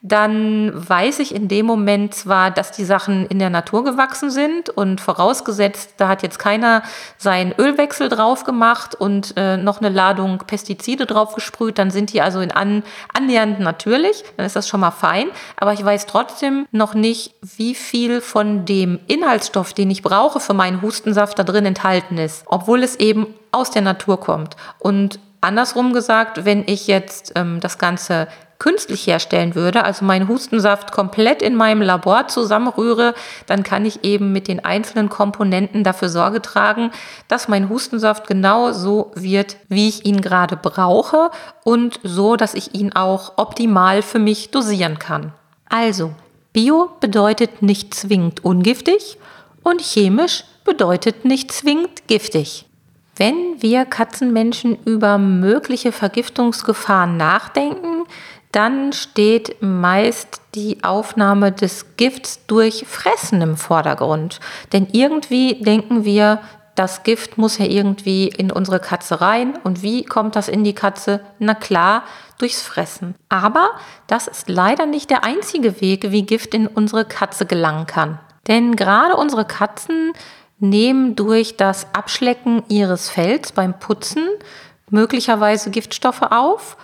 dann 0.03 0.71
weiß 0.73 1.19
ich 1.19 1.35
in 1.35 1.47
dem 1.47 1.67
Moment 1.67 2.15
zwar, 2.15 2.49
dass 2.49 2.71
die 2.71 2.85
Sachen 2.85 3.27
in 3.27 3.37
der 3.37 3.51
Natur 3.51 3.83
gewachsen 3.83 4.31
sind 4.31 4.69
und 4.69 4.99
vorausgesetzt, 4.99 5.93
da 5.97 6.07
hat 6.07 6.23
jetzt 6.23 6.39
keiner 6.39 6.81
seinen 7.17 7.53
Ölwechsel 7.57 8.09
drauf 8.09 8.43
gemacht 8.43 8.95
und 8.95 9.35
äh, 9.37 9.57
noch 9.57 9.79
eine 9.79 9.89
Ladung 9.89 10.39
Pestizide 10.39 11.05
drauf 11.05 11.35
gesprüht, 11.35 11.77
dann 11.77 11.91
sind 11.91 12.13
die 12.13 12.21
also 12.21 12.39
in 12.39 12.51
an, 12.51 12.81
annähernd 13.13 13.59
natürlich, 13.59 14.23
dann 14.37 14.47
ist 14.47 14.55
das 14.55 14.67
schon 14.67 14.79
mal 14.79 14.91
fein, 14.91 15.27
aber 15.57 15.73
ich 15.73 15.85
weiß 15.85 16.07
trotzdem 16.07 16.65
noch 16.71 16.95
nicht, 16.95 17.35
wie 17.41 17.75
viel 17.75 18.21
von 18.21 18.65
dem 18.65 18.99
Inhaltsstoff, 19.05 19.73
den 19.73 19.91
ich 19.91 20.01
brauche 20.01 20.39
für 20.39 20.55
meinen 20.55 20.81
Hustensaft 20.81 21.37
da 21.37 21.43
drin 21.43 21.65
enthalten 21.67 22.17
ist, 22.17 22.43
obwohl 22.47 22.81
es 22.81 22.95
eben 22.95 23.27
aus 23.51 23.69
der 23.69 23.83
Natur 23.83 24.19
kommt. 24.19 24.55
Und 24.79 25.19
andersrum 25.41 25.93
gesagt, 25.93 26.45
wenn 26.45 26.63
ich 26.67 26.87
jetzt 26.87 27.33
ähm, 27.35 27.59
das 27.59 27.77
Ganze 27.77 28.27
künstlich 28.61 29.07
herstellen 29.07 29.55
würde, 29.55 29.83
also 29.83 30.05
meinen 30.05 30.27
Hustensaft 30.27 30.91
komplett 30.91 31.41
in 31.41 31.55
meinem 31.55 31.81
Labor 31.81 32.27
zusammenrühre, 32.27 33.15
dann 33.47 33.63
kann 33.63 33.85
ich 33.85 34.03
eben 34.03 34.31
mit 34.31 34.47
den 34.47 34.63
einzelnen 34.63 35.09
Komponenten 35.09 35.83
dafür 35.83 36.09
Sorge 36.09 36.43
tragen, 36.43 36.91
dass 37.27 37.47
mein 37.47 37.69
Hustensaft 37.69 38.27
genau 38.27 38.71
so 38.71 39.11
wird, 39.15 39.57
wie 39.67 39.89
ich 39.89 40.05
ihn 40.05 40.21
gerade 40.21 40.57
brauche 40.57 41.31
und 41.63 41.99
so, 42.03 42.35
dass 42.35 42.53
ich 42.53 42.75
ihn 42.75 42.93
auch 42.93 43.33
optimal 43.37 44.03
für 44.03 44.19
mich 44.19 44.51
dosieren 44.51 44.99
kann. 44.99 45.33
Also, 45.67 46.11
Bio 46.53 46.91
bedeutet 46.99 47.63
nicht 47.63 47.95
zwingend 47.95 48.45
ungiftig 48.45 49.17
und 49.63 49.81
chemisch 49.81 50.43
bedeutet 50.65 51.25
nicht 51.25 51.51
zwingend 51.51 52.07
giftig. 52.07 52.65
Wenn 53.15 53.61
wir 53.61 53.85
Katzenmenschen 53.85 54.77
über 54.85 55.17
mögliche 55.17 55.91
Vergiftungsgefahren 55.91 57.17
nachdenken, 57.17 58.05
dann 58.51 58.93
steht 58.93 59.61
meist 59.61 60.41
die 60.55 60.83
Aufnahme 60.83 61.51
des 61.51 61.97
Gifts 61.97 62.45
durch 62.47 62.85
Fressen 62.87 63.41
im 63.41 63.57
Vordergrund. 63.57 64.39
Denn 64.73 64.87
irgendwie 64.91 65.55
denken 65.61 66.03
wir, 66.03 66.39
das 66.75 67.03
Gift 67.03 67.37
muss 67.37 67.57
ja 67.57 67.65
irgendwie 67.65 68.27
in 68.27 68.51
unsere 68.51 68.79
Katze 68.79 69.21
rein. 69.21 69.57
Und 69.63 69.83
wie 69.83 70.03
kommt 70.03 70.35
das 70.35 70.47
in 70.47 70.63
die 70.63 70.73
Katze? 70.73 71.21
Na 71.39 71.53
klar, 71.53 72.03
durchs 72.37 72.61
Fressen. 72.61 73.15
Aber 73.29 73.71
das 74.07 74.27
ist 74.27 74.49
leider 74.49 74.85
nicht 74.85 75.09
der 75.09 75.23
einzige 75.23 75.81
Weg, 75.81 76.11
wie 76.11 76.23
Gift 76.23 76.53
in 76.53 76.67
unsere 76.67 77.05
Katze 77.05 77.45
gelangen 77.45 77.87
kann. 77.87 78.19
Denn 78.47 78.75
gerade 78.75 79.15
unsere 79.15 79.45
Katzen 79.45 80.13
nehmen 80.61 81.15
durch 81.15 81.57
das 81.57 81.87
Abschlecken 81.93 82.63
ihres 82.69 83.09
Fells 83.09 83.51
beim 83.51 83.77
Putzen 83.77 84.27
möglicherweise 84.89 85.71
Giftstoffe 85.71 86.21
auf 86.21 86.77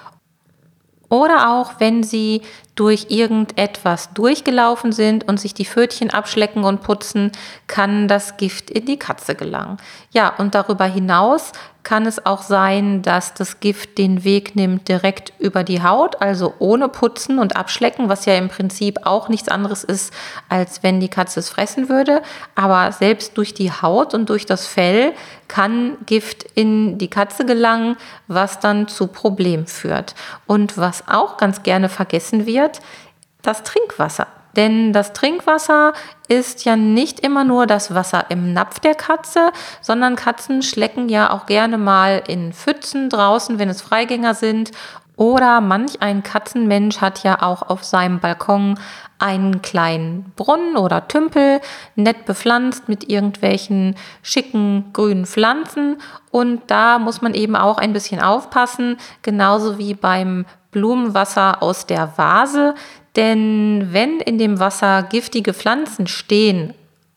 oder 1.09 1.51
auch 1.51 1.79
wenn 1.79 2.03
sie 2.03 2.41
durch 2.75 3.07
irgendetwas 3.09 4.13
durchgelaufen 4.13 4.91
sind 4.91 5.27
und 5.27 5.39
sich 5.39 5.53
die 5.53 5.65
Pfötchen 5.65 6.09
abschlecken 6.09 6.63
und 6.63 6.81
putzen, 6.81 7.31
kann 7.67 8.07
das 8.07 8.37
Gift 8.37 8.69
in 8.69 8.85
die 8.85 8.99
Katze 8.99 9.35
gelangen. 9.35 9.77
Ja, 10.11 10.35
und 10.37 10.53
darüber 10.53 10.85
hinaus 10.85 11.53
kann 11.87 12.05
es 12.05 12.25
auch 12.25 12.41
sein, 12.41 13.01
dass 13.01 13.33
das 13.33 13.61
Gift 13.61 13.97
den 13.97 14.25
Weg 14.25 14.57
nimmt 14.57 14.89
direkt 14.89 15.31
über 15.39 15.63
die 15.63 15.81
Haut, 15.81 16.21
also 16.21 16.53
ohne 16.59 16.89
Putzen 16.89 17.39
und 17.39 17.55
Abschlecken, 17.55 18.09
was 18.09 18.25
ja 18.25 18.35
im 18.35 18.49
Prinzip 18.49 19.05
auch 19.05 19.29
nichts 19.29 19.47
anderes 19.47 19.85
ist, 19.85 20.13
als 20.49 20.83
wenn 20.83 20.99
die 20.99 21.07
Katze 21.07 21.39
es 21.39 21.47
fressen 21.49 21.87
würde. 21.87 22.23
Aber 22.55 22.91
selbst 22.91 23.37
durch 23.37 23.53
die 23.53 23.71
Haut 23.71 24.13
und 24.13 24.29
durch 24.29 24.45
das 24.45 24.67
Fell 24.67 25.13
kann 25.47 25.95
Gift 26.05 26.43
in 26.55 26.97
die 26.97 27.09
Katze 27.09 27.45
gelangen, 27.45 27.95
was 28.27 28.59
dann 28.59 28.89
zu 28.89 29.07
Problemen 29.07 29.65
führt. 29.65 30.13
Und 30.45 30.77
was 30.77 31.07
auch 31.07 31.37
ganz 31.37 31.63
gerne 31.63 31.87
vergessen 31.87 32.45
wird, 32.45 32.81
das 33.43 33.63
Trinkwasser. 33.63 34.27
Denn 34.57 34.91
das 34.91 35.13
Trinkwasser 35.13 35.93
ist 36.27 36.65
ja 36.65 36.75
nicht 36.75 37.21
immer 37.21 37.43
nur 37.43 37.67
das 37.67 37.93
Wasser 37.93 38.25
im 38.29 38.51
Napf 38.53 38.79
der 38.79 38.95
Katze, 38.95 39.51
sondern 39.81 40.15
Katzen 40.17 40.63
schlecken 40.63 41.07
ja 41.07 41.31
auch 41.31 41.45
gerne 41.45 41.77
mal 41.77 42.23
in 42.27 42.51
Pfützen 42.51 43.09
draußen, 43.09 43.59
wenn 43.59 43.69
es 43.69 43.81
Freigänger 43.81 44.33
sind. 44.33 44.71
Oder 45.15 45.61
manch 45.61 46.01
ein 46.01 46.21
Katzenmensch 46.21 47.01
hat 47.01 47.23
ja 47.23 47.41
auch 47.41 47.63
auf 47.63 47.83
seinem 47.83 48.19
Balkon 48.19 48.79
einen 49.19 49.63
kleinen 49.63 50.31
Brunnen 50.35 50.77
oder 50.77 51.07
Tümpel, 51.07 51.59
nett 51.95 52.25
bepflanzt 52.25 52.87
mit 52.87 53.09
irgendwelchen 53.09 53.95
schicken 54.21 54.91
grünen 54.93 55.25
Pflanzen. 55.25 55.97
Und 56.29 56.61
da 56.67 56.99
muss 56.99 57.21
man 57.21 57.33
eben 57.33 57.55
auch 57.55 57.79
ein 57.79 57.93
bisschen 57.93 58.21
aufpassen, 58.21 58.97
genauso 59.23 59.79
wie 59.79 59.95
beim 59.95 60.45
Blumenwasser 60.69 61.63
aus 61.63 61.87
der 61.87 62.17
Vase. 62.17 62.75
Denn 63.17 63.89
wenn 63.91 64.19
in 64.19 64.37
dem 64.37 64.59
Wasser 64.59 65.03
giftige 65.03 65.53
Pflanzen 65.53 66.07
stehen, 66.07 66.73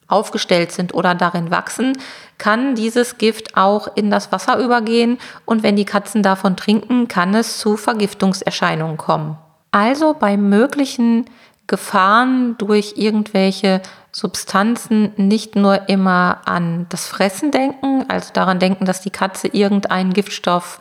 aufgestellt 0.09 0.73
sind 0.73 0.93
oder 0.93 1.15
darin 1.15 1.51
wachsen, 1.51 1.97
kann 2.39 2.75
dieses 2.75 3.19
Gift 3.19 3.57
auch 3.57 3.97
in 3.97 4.11
das 4.11 4.33
Wasser 4.33 4.59
übergehen 4.59 5.19
und 5.45 5.63
wenn 5.63 5.77
die 5.77 5.85
Katzen 5.85 6.23
davon 6.23 6.57
trinken, 6.57 7.07
kann 7.07 7.35
es 7.35 7.59
zu 7.59 7.77
Vergiftungserscheinungen 7.77 8.97
kommen. 8.97 9.39
Also 9.71 10.17
bei 10.19 10.37
möglichen 10.37 11.27
Gefahren 11.69 12.57
durch 12.59 12.95
irgendwelche 12.97 13.81
Substanzen 14.11 15.13
nicht 15.17 15.55
nur 15.55 15.89
immer 15.89 16.41
an 16.47 16.87
das 16.89 17.07
Fressen 17.07 17.53
denken, 17.53 18.05
also 18.09 18.33
daran 18.33 18.59
denken, 18.59 18.87
dass 18.87 19.03
die 19.03 19.11
Katze 19.11 19.47
irgendeinen 19.47 20.13
Giftstoff 20.13 20.81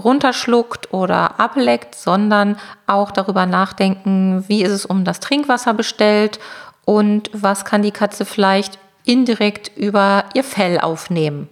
runterschluckt 0.00 0.92
oder 0.92 1.38
ableckt, 1.38 1.94
sondern 1.94 2.56
auch 2.86 3.10
darüber 3.10 3.46
nachdenken, 3.46 4.44
wie 4.48 4.62
ist 4.62 4.72
es 4.72 4.86
um 4.86 5.04
das 5.04 5.20
Trinkwasser 5.20 5.74
bestellt 5.74 6.40
und 6.84 7.30
was 7.32 7.64
kann 7.64 7.82
die 7.82 7.92
Katze 7.92 8.24
vielleicht 8.24 8.78
indirekt 9.04 9.76
über 9.76 10.24
ihr 10.34 10.44
Fell 10.44 10.78
aufnehmen. 10.78 11.48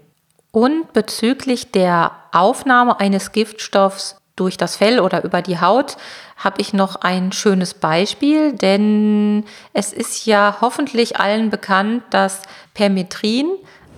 Und 0.50 0.92
bezüglich 0.92 1.70
der 1.70 2.12
Aufnahme 2.32 3.00
eines 3.00 3.32
Giftstoffs 3.32 4.16
durch 4.36 4.56
das 4.56 4.76
Fell 4.76 5.00
oder 5.00 5.24
über 5.24 5.42
die 5.42 5.60
Haut 5.60 5.96
habe 6.36 6.60
ich 6.60 6.72
noch 6.72 6.96
ein 6.96 7.32
schönes 7.32 7.74
Beispiel, 7.74 8.52
denn 8.52 9.44
es 9.72 9.92
ist 9.92 10.26
ja 10.26 10.58
hoffentlich 10.60 11.18
allen 11.18 11.50
bekannt, 11.50 12.04
dass 12.10 12.42
Permetrin, 12.74 13.50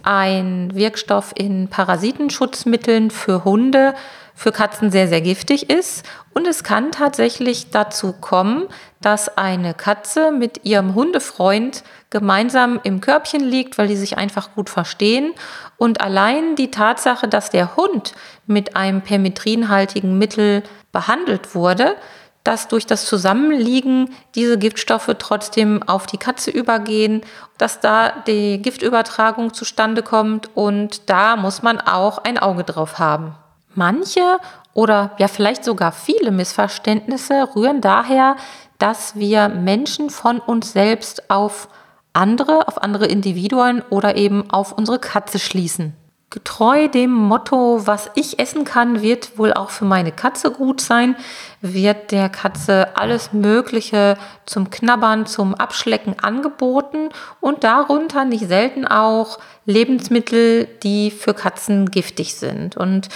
ein 0.03 0.75
Wirkstoff 0.75 1.33
in 1.37 1.69
Parasitenschutzmitteln 1.69 3.11
für 3.11 3.45
Hunde, 3.45 3.95
für 4.41 4.53
Katzen 4.53 4.91
sehr, 4.91 5.07
sehr 5.07 5.21
giftig 5.21 5.69
ist. 5.69 6.03
Und 6.33 6.47
es 6.47 6.65
kann 6.65 6.93
tatsächlich 6.93 7.71
dazu 7.73 8.15
kommen, 8.15 8.69
dass 9.03 9.37
eine 9.37 9.75
Katze 9.75 10.33
mit 10.33 10.65
ihrem 10.65 10.95
Hundefreund 10.95 11.85
gemeinsam 12.09 12.81
im 12.83 13.03
Körbchen 13.03 13.43
liegt, 13.43 13.77
weil 13.77 13.89
die 13.89 13.97
sich 13.97 14.17
einfach 14.17 14.55
gut 14.55 14.71
verstehen. 14.71 15.35
Und 15.77 16.01
allein 16.01 16.57
die 16.57 16.71
Tatsache, 16.71 17.29
dass 17.29 17.51
der 17.51 17.77
Hund 17.77 18.15
mit 18.47 18.77
einem 18.77 19.03
permetrinhaltigen 19.03 20.17
Mittel 20.17 20.63
behandelt 20.91 21.55
wurde, 21.55 21.97
dass 22.43 22.67
durch 22.67 22.87
das 22.87 23.05
Zusammenliegen 23.05 24.09
diese 24.35 24.57
Giftstoffe 24.57 25.15
trotzdem 25.19 25.83
auf 25.83 26.07
die 26.07 26.17
Katze 26.17 26.51
übergehen, 26.51 27.21
dass 27.59 27.81
da 27.81 28.09
die 28.27 28.63
Giftübertragung 28.63 29.53
zustande 29.53 30.03
kommt 30.03 30.49
und 30.57 31.11
da 31.11 31.37
muss 31.37 31.61
man 31.61 31.79
auch 31.79 32.17
ein 32.25 32.39
Auge 32.39 32.65
drauf 32.65 32.99
haben. 32.99 33.35
Manche 33.75 34.39
oder 34.73 35.13
ja 35.19 35.29
vielleicht 35.29 35.65
sogar 35.65 35.93
viele 35.93 36.31
Missverständnisse 36.31 37.49
rühren 37.55 37.81
daher, 37.81 38.37
dass 38.79 39.17
wir 39.17 39.49
Menschen 39.49 40.11
von 40.11 40.39
uns 40.39 40.73
selbst 40.73 41.31
auf 41.31 41.69
andere, 42.13 42.67
auf 42.67 42.83
andere 42.83 43.07
Individuen 43.07 43.83
oder 43.91 44.17
eben 44.17 44.51
auf 44.51 44.73
unsere 44.73 44.99
Katze 44.99 45.39
schließen. 45.39 45.95
Getreu 46.33 46.87
dem 46.87 47.11
Motto, 47.11 47.89
was 47.89 48.09
ich 48.15 48.39
essen 48.39 48.65
kann, 48.65 49.03
wird 49.03 49.37
wohl 49.37 49.53
auch 49.53 49.71
für 49.71 49.85
meine 49.85 50.13
Katze 50.13 50.53
gut 50.53 50.81
sein, 50.81 51.17
wird 51.61 52.13
der 52.13 52.29
Katze 52.29 52.97
alles 52.97 53.33
Mögliche 53.33 54.17
zum 54.47 54.71
Knabbern, 54.71 55.27
zum 55.27 55.57
Abschlecken 55.57 56.21
angeboten 56.21 57.09
und 57.41 57.65
darunter 57.65 58.25
nicht 58.25 58.47
selten 58.47 58.87
auch 58.87 59.41
Lebensmittel, 59.67 60.69
die 60.85 61.11
für 61.11 61.35
Katzen 61.35 61.91
giftig 61.91 62.37
sind. 62.37 62.77
Und 62.77 63.09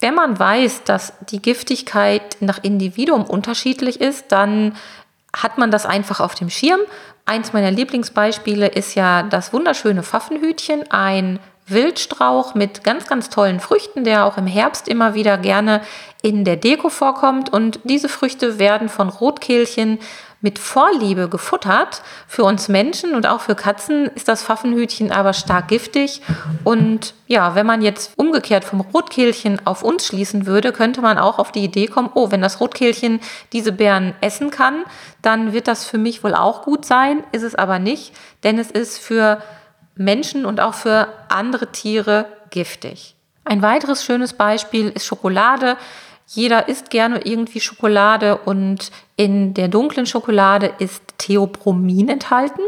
wenn 0.00 0.14
man 0.14 0.38
weiß, 0.38 0.84
dass 0.84 1.12
die 1.30 1.42
Giftigkeit 1.42 2.36
nach 2.40 2.62
Individuum 2.62 3.24
unterschiedlich 3.24 4.00
ist, 4.00 4.26
dann 4.28 4.76
hat 5.36 5.58
man 5.58 5.70
das 5.70 5.86
einfach 5.86 6.20
auf 6.20 6.34
dem 6.34 6.50
Schirm. 6.50 6.80
Eins 7.26 7.52
meiner 7.52 7.70
Lieblingsbeispiele 7.70 8.68
ist 8.68 8.94
ja 8.94 9.22
das 9.24 9.52
wunderschöne 9.52 10.02
Pfaffenhütchen, 10.02 10.90
ein 10.90 11.40
Wildstrauch 11.66 12.54
mit 12.54 12.82
ganz, 12.82 13.06
ganz 13.06 13.28
tollen 13.28 13.60
Früchten, 13.60 14.04
der 14.04 14.24
auch 14.24 14.38
im 14.38 14.46
Herbst 14.46 14.88
immer 14.88 15.14
wieder 15.14 15.36
gerne 15.36 15.82
in 16.22 16.44
der 16.44 16.56
Deko 16.56 16.88
vorkommt. 16.88 17.52
Und 17.52 17.80
diese 17.84 18.08
Früchte 18.08 18.58
werden 18.58 18.88
von 18.88 19.08
Rotkehlchen 19.10 19.98
mit 20.40 20.58
Vorliebe 20.58 21.28
gefuttert. 21.28 22.02
Für 22.26 22.44
uns 22.44 22.68
Menschen 22.68 23.14
und 23.14 23.26
auch 23.26 23.40
für 23.40 23.54
Katzen 23.54 24.06
ist 24.06 24.28
das 24.28 24.42
Pfaffenhütchen 24.42 25.10
aber 25.10 25.32
stark 25.32 25.68
giftig. 25.68 26.22
Und 26.64 27.14
ja, 27.26 27.54
wenn 27.54 27.66
man 27.66 27.82
jetzt 27.82 28.12
umgekehrt 28.16 28.64
vom 28.64 28.80
Rotkehlchen 28.80 29.60
auf 29.66 29.82
uns 29.82 30.06
schließen 30.06 30.46
würde, 30.46 30.72
könnte 30.72 31.00
man 31.00 31.18
auch 31.18 31.38
auf 31.38 31.52
die 31.52 31.64
Idee 31.64 31.86
kommen, 31.86 32.10
oh, 32.14 32.30
wenn 32.30 32.42
das 32.42 32.60
Rotkehlchen 32.60 33.20
diese 33.52 33.72
Beeren 33.72 34.14
essen 34.20 34.50
kann, 34.50 34.84
dann 35.22 35.52
wird 35.52 35.66
das 35.66 35.84
für 35.84 35.98
mich 35.98 36.22
wohl 36.22 36.34
auch 36.34 36.62
gut 36.62 36.84
sein. 36.84 37.24
Ist 37.32 37.42
es 37.42 37.54
aber 37.54 37.78
nicht, 37.78 38.12
denn 38.44 38.58
es 38.58 38.70
ist 38.70 38.98
für 38.98 39.42
Menschen 39.96 40.46
und 40.46 40.60
auch 40.60 40.74
für 40.74 41.08
andere 41.28 41.72
Tiere 41.72 42.26
giftig. 42.50 43.16
Ein 43.44 43.62
weiteres 43.62 44.04
schönes 44.04 44.34
Beispiel 44.34 44.90
ist 44.90 45.06
Schokolade. 45.06 45.76
Jeder 46.30 46.68
isst 46.68 46.90
gerne 46.90 47.22
irgendwie 47.24 47.60
Schokolade 47.60 48.36
und 48.36 48.90
in 49.16 49.54
der 49.54 49.68
dunklen 49.68 50.04
Schokolade 50.04 50.70
ist 50.78 51.02
Theobromin 51.16 52.10
enthalten. 52.10 52.60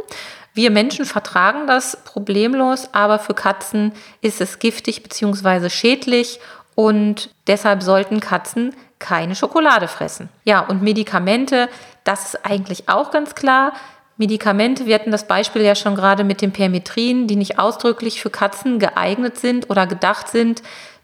Wir 0.55 0.71
Menschen 0.71 1.05
vertragen 1.05 1.67
das 1.67 1.99
problemlos, 2.05 2.89
aber 2.93 3.19
für 3.19 3.35
Katzen 3.35 3.93
ist 4.23 4.41
es 4.41 4.59
giftig 4.61 5.03
bzw. 5.03 5.69
schädlich 5.69 6.41
und 6.75 7.29
deshalb 7.47 7.83
sollten 7.83 8.21
Katzen 8.21 8.75
keine 8.99 9.35
Schokolade 9.35 9.89
fressen. 9.89 10.31
Ja, 10.45 10.61
und 10.61 10.81
Medikamente, 10.81 11.69
das 12.03 12.31
ist 12.35 12.47
eigentlich 12.47 12.89
auch 12.89 13.11
ganz 13.11 13.35
klar. 13.35 13.75
Medikamente, 14.17 14.87
wir 14.87 14.95
hatten 14.95 15.11
das 15.11 15.27
Beispiel 15.27 15.63
ja 15.63 15.75
schon 15.75 15.95
gerade 15.95 16.25
mit 16.25 16.41
dem 16.41 16.53
Permetrin, 16.53 17.27
die 17.27 17.37
nicht 17.37 17.59
ausdrücklich 17.59 18.21
für 18.23 18.31
Katzen 18.31 18.79
geeignet 18.79 19.39
sind 19.39 19.69
oder 19.69 19.87
gedacht 19.87 20.29
sind, 20.29 20.63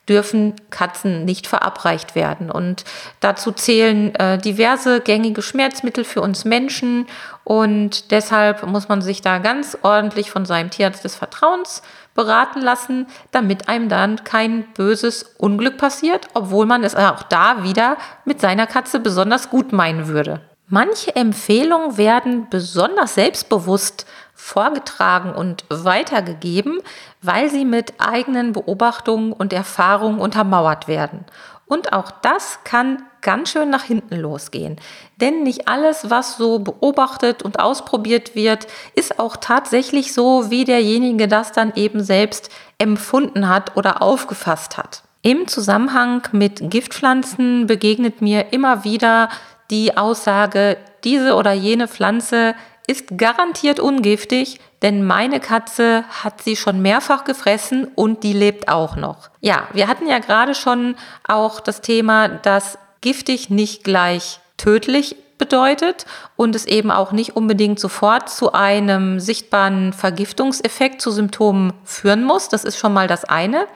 dürfen 0.08 0.54
Katzen 0.70 1.24
nicht 1.24 1.46
verabreicht 1.46 2.14
werden. 2.14 2.50
Und 2.50 2.84
dazu 3.20 3.52
zählen 3.52 4.14
äh, 4.14 4.38
diverse 4.38 5.00
gängige 5.00 5.42
Schmerzmittel 5.42 6.04
für 6.04 6.20
uns 6.20 6.44
Menschen. 6.44 7.06
Und 7.44 8.10
deshalb 8.10 8.66
muss 8.66 8.88
man 8.88 9.02
sich 9.02 9.22
da 9.22 9.38
ganz 9.38 9.76
ordentlich 9.82 10.30
von 10.30 10.46
seinem 10.46 10.70
Tierarzt 10.70 11.04
des 11.04 11.16
Vertrauens 11.16 11.82
beraten 12.14 12.60
lassen, 12.60 13.06
damit 13.30 13.68
einem 13.68 13.88
dann 13.88 14.24
kein 14.24 14.64
böses 14.74 15.34
Unglück 15.38 15.76
passiert, 15.76 16.28
obwohl 16.34 16.66
man 16.66 16.82
es 16.82 16.94
auch 16.96 17.22
da 17.24 17.62
wieder 17.62 17.96
mit 18.24 18.40
seiner 18.40 18.66
Katze 18.66 19.00
besonders 19.00 19.50
gut 19.50 19.72
meinen 19.72 20.08
würde. 20.08 20.40
Manche 20.68 21.14
Empfehlungen 21.14 21.96
werden 21.96 22.48
besonders 22.50 23.14
selbstbewusst 23.14 24.04
vorgetragen 24.36 25.32
und 25.32 25.64
weitergegeben, 25.70 26.78
weil 27.22 27.50
sie 27.50 27.64
mit 27.64 27.94
eigenen 27.98 28.52
Beobachtungen 28.52 29.32
und 29.32 29.52
Erfahrungen 29.52 30.20
untermauert 30.20 30.86
werden. 30.86 31.24
Und 31.66 31.92
auch 31.92 32.12
das 32.12 32.60
kann 32.62 33.02
ganz 33.22 33.50
schön 33.50 33.70
nach 33.70 33.82
hinten 33.82 34.14
losgehen. 34.14 34.76
Denn 35.16 35.42
nicht 35.42 35.66
alles, 35.66 36.10
was 36.10 36.36
so 36.36 36.60
beobachtet 36.60 37.42
und 37.42 37.58
ausprobiert 37.58 38.36
wird, 38.36 38.68
ist 38.94 39.18
auch 39.18 39.36
tatsächlich 39.36 40.12
so, 40.12 40.50
wie 40.50 40.64
derjenige 40.64 41.26
das 41.26 41.50
dann 41.50 41.72
eben 41.74 42.04
selbst 42.04 42.50
empfunden 42.78 43.48
hat 43.48 43.76
oder 43.76 44.00
aufgefasst 44.00 44.76
hat. 44.76 45.02
Im 45.22 45.48
Zusammenhang 45.48 46.22
mit 46.30 46.70
Giftpflanzen 46.70 47.66
begegnet 47.66 48.22
mir 48.22 48.52
immer 48.52 48.84
wieder 48.84 49.28
die 49.70 49.96
Aussage, 49.96 50.76
diese 51.02 51.34
oder 51.34 51.52
jene 51.52 51.88
Pflanze 51.88 52.54
ist 52.86 53.18
garantiert 53.18 53.80
ungiftig, 53.80 54.60
denn 54.82 55.04
meine 55.04 55.40
Katze 55.40 56.04
hat 56.22 56.42
sie 56.42 56.56
schon 56.56 56.82
mehrfach 56.82 57.24
gefressen 57.24 57.88
und 57.94 58.22
die 58.22 58.32
lebt 58.32 58.68
auch 58.68 58.96
noch. 58.96 59.30
Ja, 59.40 59.66
wir 59.72 59.88
hatten 59.88 60.06
ja 60.06 60.18
gerade 60.18 60.54
schon 60.54 60.96
auch 61.26 61.60
das 61.60 61.80
Thema, 61.80 62.28
dass 62.28 62.78
giftig 63.00 63.50
nicht 63.50 63.84
gleich 63.84 64.40
tödlich 64.56 65.16
bedeutet 65.38 66.06
und 66.36 66.54
es 66.54 66.64
eben 66.64 66.90
auch 66.90 67.12
nicht 67.12 67.36
unbedingt 67.36 67.78
sofort 67.78 68.30
zu 68.30 68.52
einem 68.52 69.20
sichtbaren 69.20 69.92
Vergiftungseffekt, 69.92 71.02
zu 71.02 71.10
Symptomen 71.10 71.72
führen 71.84 72.24
muss. 72.24 72.48
Das 72.48 72.64
ist 72.64 72.78
schon 72.78 72.94
mal 72.94 73.06
das 73.06 73.24
eine. 73.24 73.66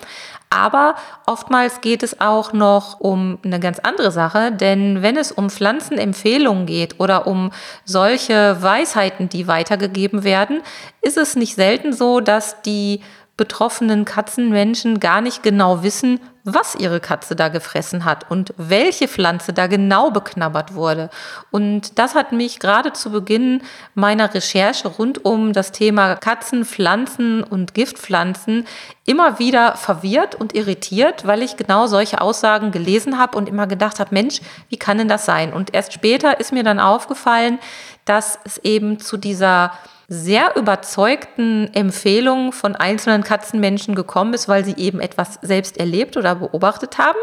Aber 0.52 0.97
oftmals 1.26 1.80
geht 1.80 2.02
es 2.02 2.21
auch 2.21 2.52
noch 2.52 2.99
um 2.99 3.38
eine 3.45 3.61
ganz 3.61 3.78
andere 3.78 4.11
Sache, 4.11 4.50
denn 4.50 5.00
wenn 5.00 5.16
es 5.16 5.30
um 5.30 5.49
Pflanzenempfehlungen 5.49 6.66
geht 6.66 6.99
oder 6.99 7.28
um 7.28 7.52
solche 7.85 8.61
Weisheiten, 8.61 9.28
die 9.28 9.47
weitergegeben 9.47 10.25
werden, 10.25 10.61
ist 11.02 11.16
es 11.16 11.37
nicht 11.37 11.54
selten 11.54 11.92
so, 11.92 12.19
dass 12.19 12.62
die 12.62 13.00
betroffenen 13.40 14.04
Katzenmenschen 14.04 15.00
gar 15.00 15.23
nicht 15.23 15.42
genau 15.42 15.82
wissen, 15.82 16.20
was 16.45 16.75
ihre 16.75 17.00
Katze 17.00 17.34
da 17.34 17.49
gefressen 17.49 18.04
hat 18.04 18.30
und 18.30 18.52
welche 18.58 19.08
Pflanze 19.08 19.54
da 19.54 19.67
genau 19.67 20.10
beknabbert 20.10 20.75
wurde. 20.75 21.08
Und 21.50 21.99
das 21.99 22.14
hat 22.14 22.32
mich 22.32 22.60
gerade 22.60 22.93
zu 22.93 23.10
Beginn 23.10 23.62
meiner 23.95 24.34
Recherche 24.34 24.88
rund 24.88 25.25
um 25.25 25.54
das 25.54 25.73
Thema 25.73 26.17
Katzen, 26.17 26.67
Pflanzen 26.67 27.43
und 27.43 27.73
Giftpflanzen 27.73 28.67
immer 29.06 29.38
wieder 29.38 29.75
verwirrt 29.76 30.34
und 30.34 30.54
irritiert, 30.54 31.26
weil 31.26 31.43
ich 31.43 31.56
genau 31.56 31.86
solche 31.86 32.21
Aussagen 32.21 32.73
gelesen 32.73 33.19
habe 33.19 33.38
und 33.38 33.49
immer 33.49 33.67
gedacht 33.67 34.00
habe, 34.00 34.12
Mensch, 34.12 34.43
wie 34.69 34.76
kann 34.76 34.99
denn 34.99 35.08
das 35.08 35.25
sein? 35.25 35.54
Und 35.54 35.73
erst 35.73 35.95
später 35.95 36.41
ist 36.41 36.52
mir 36.52 36.62
dann 36.62 36.78
aufgefallen, 36.78 37.58
dass 38.04 38.38
es 38.45 38.58
eben 38.58 39.00
zu 39.00 39.17
dieser 39.17 39.73
sehr 40.12 40.56
überzeugten 40.56 41.73
Empfehlungen 41.73 42.52
von 42.52 42.75
einzelnen 42.75 43.23
Katzenmenschen 43.23 43.94
gekommen 43.94 44.34
ist, 44.34 44.49
weil 44.49 44.64
sie 44.64 44.75
eben 44.76 44.99
etwas 44.99 45.38
selbst 45.40 45.78
erlebt 45.78 46.16
oder 46.16 46.34
beobachtet 46.34 46.99
haben 46.99 47.18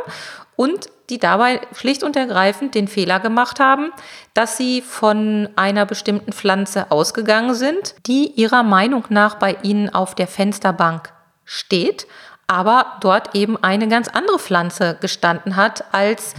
und 0.55 0.89
die 1.09 1.19
dabei 1.19 1.59
schlicht 1.73 2.01
und 2.03 2.15
ergreifend 2.15 2.75
den 2.75 2.87
Fehler 2.87 3.19
gemacht 3.19 3.59
haben, 3.59 3.91
dass 4.33 4.55
sie 4.55 4.81
von 4.81 5.49
einer 5.57 5.85
bestimmten 5.85 6.31
Pflanze 6.31 6.89
ausgegangen 6.89 7.55
sind, 7.55 7.93
die 8.05 8.31
ihrer 8.31 8.63
Meinung 8.63 9.03
nach 9.09 9.35
bei 9.35 9.57
ihnen 9.63 9.93
auf 9.93 10.15
der 10.15 10.27
Fensterbank 10.27 11.11
steht, 11.43 12.07
aber 12.47 12.97
dort 13.01 13.35
eben 13.35 13.61
eine 13.61 13.89
ganz 13.89 14.07
andere 14.07 14.39
Pflanze 14.39 14.97
gestanden 15.01 15.57
hat 15.57 15.93
als 15.93 16.35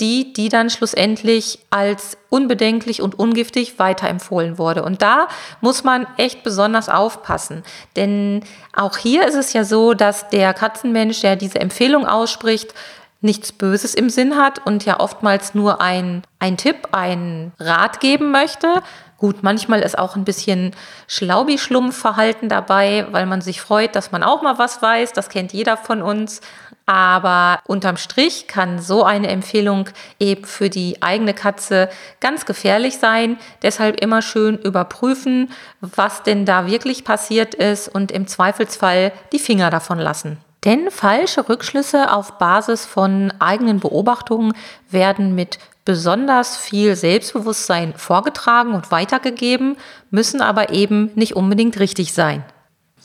die, 0.00 0.32
die 0.32 0.48
dann 0.48 0.70
schlussendlich 0.70 1.60
als 1.70 2.16
unbedenklich 2.28 3.02
und 3.02 3.18
ungiftig 3.18 3.78
weiterempfohlen 3.78 4.58
wurde. 4.58 4.82
Und 4.82 5.02
da 5.02 5.28
muss 5.60 5.84
man 5.84 6.06
echt 6.16 6.42
besonders 6.42 6.88
aufpassen. 6.88 7.62
Denn 7.96 8.42
auch 8.74 8.96
hier 8.96 9.26
ist 9.26 9.34
es 9.34 9.52
ja 9.52 9.64
so, 9.64 9.94
dass 9.94 10.28
der 10.30 10.54
Katzenmensch, 10.54 11.20
der 11.20 11.36
diese 11.36 11.60
Empfehlung 11.60 12.06
ausspricht, 12.06 12.74
nichts 13.20 13.52
Böses 13.52 13.94
im 13.94 14.10
Sinn 14.10 14.36
hat 14.36 14.66
und 14.66 14.84
ja 14.84 14.98
oftmals 14.98 15.54
nur 15.54 15.80
ein, 15.80 16.22
ein 16.40 16.56
Tipp, 16.56 16.88
einen 16.90 17.52
Rat 17.60 18.00
geben 18.00 18.32
möchte. 18.32 18.82
Gut, 19.16 19.44
manchmal 19.44 19.80
ist 19.80 19.96
auch 19.96 20.16
ein 20.16 20.24
bisschen 20.24 20.74
Schlaubi-Schlumpf-Verhalten 21.06 22.48
dabei, 22.48 23.06
weil 23.12 23.26
man 23.26 23.40
sich 23.40 23.60
freut, 23.60 23.94
dass 23.94 24.10
man 24.10 24.24
auch 24.24 24.42
mal 24.42 24.58
was 24.58 24.82
weiß. 24.82 25.12
Das 25.12 25.28
kennt 25.28 25.52
jeder 25.52 25.76
von 25.76 26.02
uns. 26.02 26.40
Aber 26.86 27.60
unterm 27.66 27.96
Strich 27.96 28.48
kann 28.48 28.80
so 28.80 29.04
eine 29.04 29.28
Empfehlung 29.28 29.88
eben 30.18 30.44
für 30.44 30.68
die 30.68 31.02
eigene 31.02 31.34
Katze 31.34 31.88
ganz 32.20 32.44
gefährlich 32.44 32.98
sein. 32.98 33.38
Deshalb 33.62 34.00
immer 34.00 34.22
schön 34.22 34.58
überprüfen, 34.58 35.50
was 35.80 36.22
denn 36.22 36.44
da 36.44 36.66
wirklich 36.66 37.04
passiert 37.04 37.54
ist 37.54 37.88
und 37.88 38.10
im 38.10 38.26
Zweifelsfall 38.26 39.12
die 39.32 39.38
Finger 39.38 39.70
davon 39.70 39.98
lassen. 39.98 40.38
Denn 40.64 40.90
falsche 40.90 41.48
Rückschlüsse 41.48 42.12
auf 42.12 42.38
Basis 42.38 42.86
von 42.86 43.32
eigenen 43.40 43.80
Beobachtungen 43.80 44.54
werden 44.90 45.34
mit 45.34 45.58
besonders 45.84 46.56
viel 46.56 46.94
Selbstbewusstsein 46.94 47.94
vorgetragen 47.96 48.74
und 48.74 48.92
weitergegeben, 48.92 49.76
müssen 50.10 50.40
aber 50.40 50.70
eben 50.70 51.10
nicht 51.16 51.34
unbedingt 51.34 51.80
richtig 51.80 52.12
sein. 52.12 52.44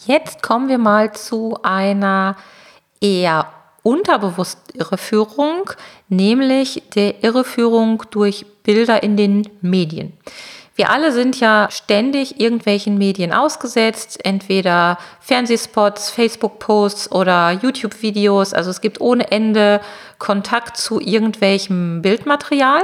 Jetzt 0.05 0.43
kommen 0.43 0.69
wir 0.69 0.77
mal 0.77 1.13
zu 1.13 1.57
einer 1.63 2.35
eher 3.01 3.47
unterbewusst 3.87 4.59
Irreführung, 4.73 5.71
nämlich 6.09 6.83
der 6.93 7.23
Irreführung 7.23 8.03
durch 8.11 8.45
Bilder 8.63 9.01
in 9.01 9.15
den 9.15 9.49
Medien. 9.61 10.11
Wir 10.75 10.89
alle 10.89 11.13
sind 11.13 11.39
ja 11.39 11.69
ständig 11.71 12.39
irgendwelchen 12.39 12.97
Medien 12.97 13.31
ausgesetzt, 13.31 14.19
entweder 14.25 14.97
Fernsehspots, 15.21 16.11
Facebook-Posts 16.11 17.13
oder 17.13 17.51
YouTube-Videos. 17.51 18.53
Also 18.53 18.71
es 18.71 18.81
gibt 18.81 18.99
ohne 18.99 19.31
Ende 19.31 19.79
Kontakt 20.19 20.75
zu 20.75 20.99
irgendwelchem 20.99 22.01
Bildmaterial. 22.01 22.83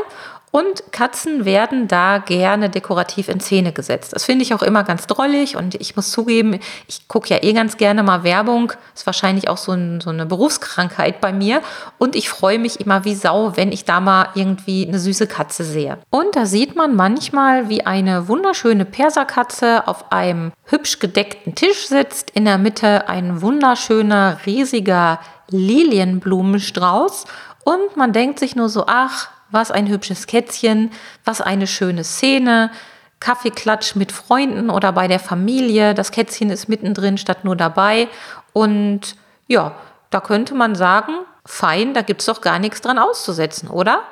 Und 0.56 0.92
Katzen 0.92 1.46
werden 1.46 1.88
da 1.88 2.20
gerne 2.20 2.70
dekorativ 2.70 3.28
in 3.28 3.40
Szene 3.40 3.74
gesetzt. 3.74 4.14
Das 4.14 4.24
finde 4.24 4.44
ich 4.44 4.54
auch 4.54 4.62
immer 4.62 4.84
ganz 4.84 5.08
drollig 5.08 5.58
und 5.58 5.74
ich 5.74 5.96
muss 5.96 6.12
zugeben, 6.12 6.60
ich 6.88 7.08
gucke 7.08 7.30
ja 7.30 7.42
eh 7.42 7.54
ganz 7.54 7.76
gerne 7.78 8.04
mal 8.04 8.24
Werbung. 8.24 8.72
Ist 8.94 9.08
wahrscheinlich 9.08 9.50
auch 9.50 9.58
so, 9.58 9.72
ein, 9.72 10.00
so 10.00 10.12
eine 10.12 10.28
Berufskrankheit 10.28 11.22
bei 11.22 11.34
mir. 11.34 11.64
Und 11.98 12.16
ich 12.16 12.30
freue 12.30 12.60
mich 12.60 12.80
immer 12.80 13.04
wie 13.04 13.16
Sau, 13.16 13.58
wenn 13.58 13.72
ich 13.72 13.84
da 13.86 14.00
mal 14.00 14.28
irgendwie 14.36 14.88
eine 14.88 15.00
süße 15.00 15.26
Katze 15.26 15.64
sehe. 15.64 15.98
Und 16.12 16.36
da 16.36 16.46
sieht 16.46 16.76
man 16.76 16.96
manchmal, 16.96 17.68
wie 17.68 17.88
eine 17.88 18.28
wunderschöne 18.28 18.86
Perserkatze 18.86 19.88
auf 19.88 20.12
einem 20.12 20.52
hübsch 20.66 21.00
gedeckten 21.00 21.56
Tisch 21.56 21.88
sitzt. 21.88 22.30
In 22.30 22.46
der 22.46 22.60
Mitte 22.60 23.10
ein 23.10 23.42
wunderschöner, 23.42 24.38
riesiger 24.46 25.20
Lilienblumenstrauß. 25.50 27.26
Und 27.64 27.98
man 27.98 28.14
denkt 28.14 28.38
sich 28.38 28.56
nur 28.56 28.70
so, 28.70 28.84
ach, 28.86 29.30
was 29.54 29.72
ein 29.72 29.88
hübsches 29.88 30.28
Kätzchen, 30.28 30.92
was 31.24 31.40
eine 31.40 31.68
schöne 31.68 32.04
Szene. 32.04 32.72
Kaffeeklatsch 33.20 33.96
mit 33.96 34.12
Freunden 34.12 34.70
oder 34.70 34.92
bei 34.92 35.08
der 35.08 35.20
Familie. 35.20 35.94
Das 35.94 36.12
Kätzchen 36.12 36.50
ist 36.50 36.68
mittendrin 36.68 37.18
statt 37.18 37.46
nur 37.46 37.56
dabei. 37.56 38.10
Und 38.52 39.16
ja, 39.48 39.76
da 40.10 40.20
könnte 40.20 40.56
man 40.56 40.76
sagen, 40.76 41.14
fein, 41.46 41.94
da 41.94 42.02
gibt 42.02 42.22
es 42.22 42.26
doch 42.26 42.42
gar 42.42 42.60
nichts 42.60 42.82
dran 42.82 43.00
auszusetzen, 43.00 43.70
oder? 43.70 44.04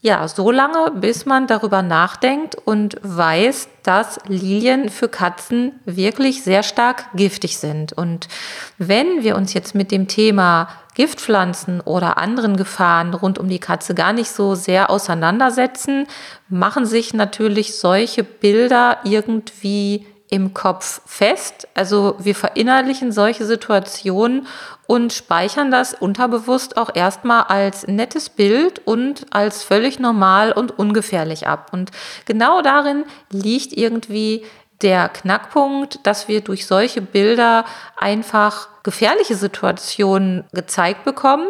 Ja, 0.00 0.28
so 0.28 0.52
lange, 0.52 0.92
bis 0.92 1.26
man 1.26 1.48
darüber 1.48 1.82
nachdenkt 1.82 2.54
und 2.54 2.98
weiß, 3.02 3.68
dass 3.82 4.20
Lilien 4.28 4.90
für 4.90 5.08
Katzen 5.08 5.80
wirklich 5.84 6.44
sehr 6.44 6.62
stark 6.62 7.06
giftig 7.14 7.58
sind. 7.58 7.92
Und 7.94 8.28
wenn 8.78 9.24
wir 9.24 9.34
uns 9.34 9.54
jetzt 9.54 9.74
mit 9.74 9.90
dem 9.90 10.06
Thema 10.06 10.68
Giftpflanzen 10.98 11.80
oder 11.80 12.18
anderen 12.18 12.56
Gefahren 12.56 13.14
rund 13.14 13.38
um 13.38 13.48
die 13.48 13.60
Katze 13.60 13.94
gar 13.94 14.12
nicht 14.12 14.32
so 14.32 14.56
sehr 14.56 14.90
auseinandersetzen, 14.90 16.08
machen 16.48 16.86
sich 16.86 17.14
natürlich 17.14 17.78
solche 17.78 18.24
Bilder 18.24 18.98
irgendwie 19.04 20.04
im 20.28 20.54
Kopf 20.54 21.00
fest. 21.06 21.68
Also 21.74 22.16
wir 22.18 22.34
verinnerlichen 22.34 23.12
solche 23.12 23.46
Situationen 23.46 24.48
und 24.88 25.12
speichern 25.12 25.70
das 25.70 25.94
unterbewusst 25.94 26.76
auch 26.76 26.90
erstmal 26.92 27.44
als 27.44 27.86
nettes 27.86 28.28
Bild 28.28 28.84
und 28.84 29.26
als 29.30 29.62
völlig 29.62 30.00
normal 30.00 30.50
und 30.50 30.80
ungefährlich 30.80 31.46
ab. 31.46 31.70
Und 31.72 31.92
genau 32.26 32.60
darin 32.60 33.04
liegt 33.30 33.72
irgendwie 33.72 34.44
der 34.82 35.08
Knackpunkt, 35.08 36.00
dass 36.02 36.26
wir 36.26 36.40
durch 36.40 36.66
solche 36.66 37.02
Bilder 37.02 37.64
einfach 37.96 38.68
gefährliche 38.88 39.34
Situationen 39.34 40.44
gezeigt 40.54 41.04
bekommen, 41.04 41.48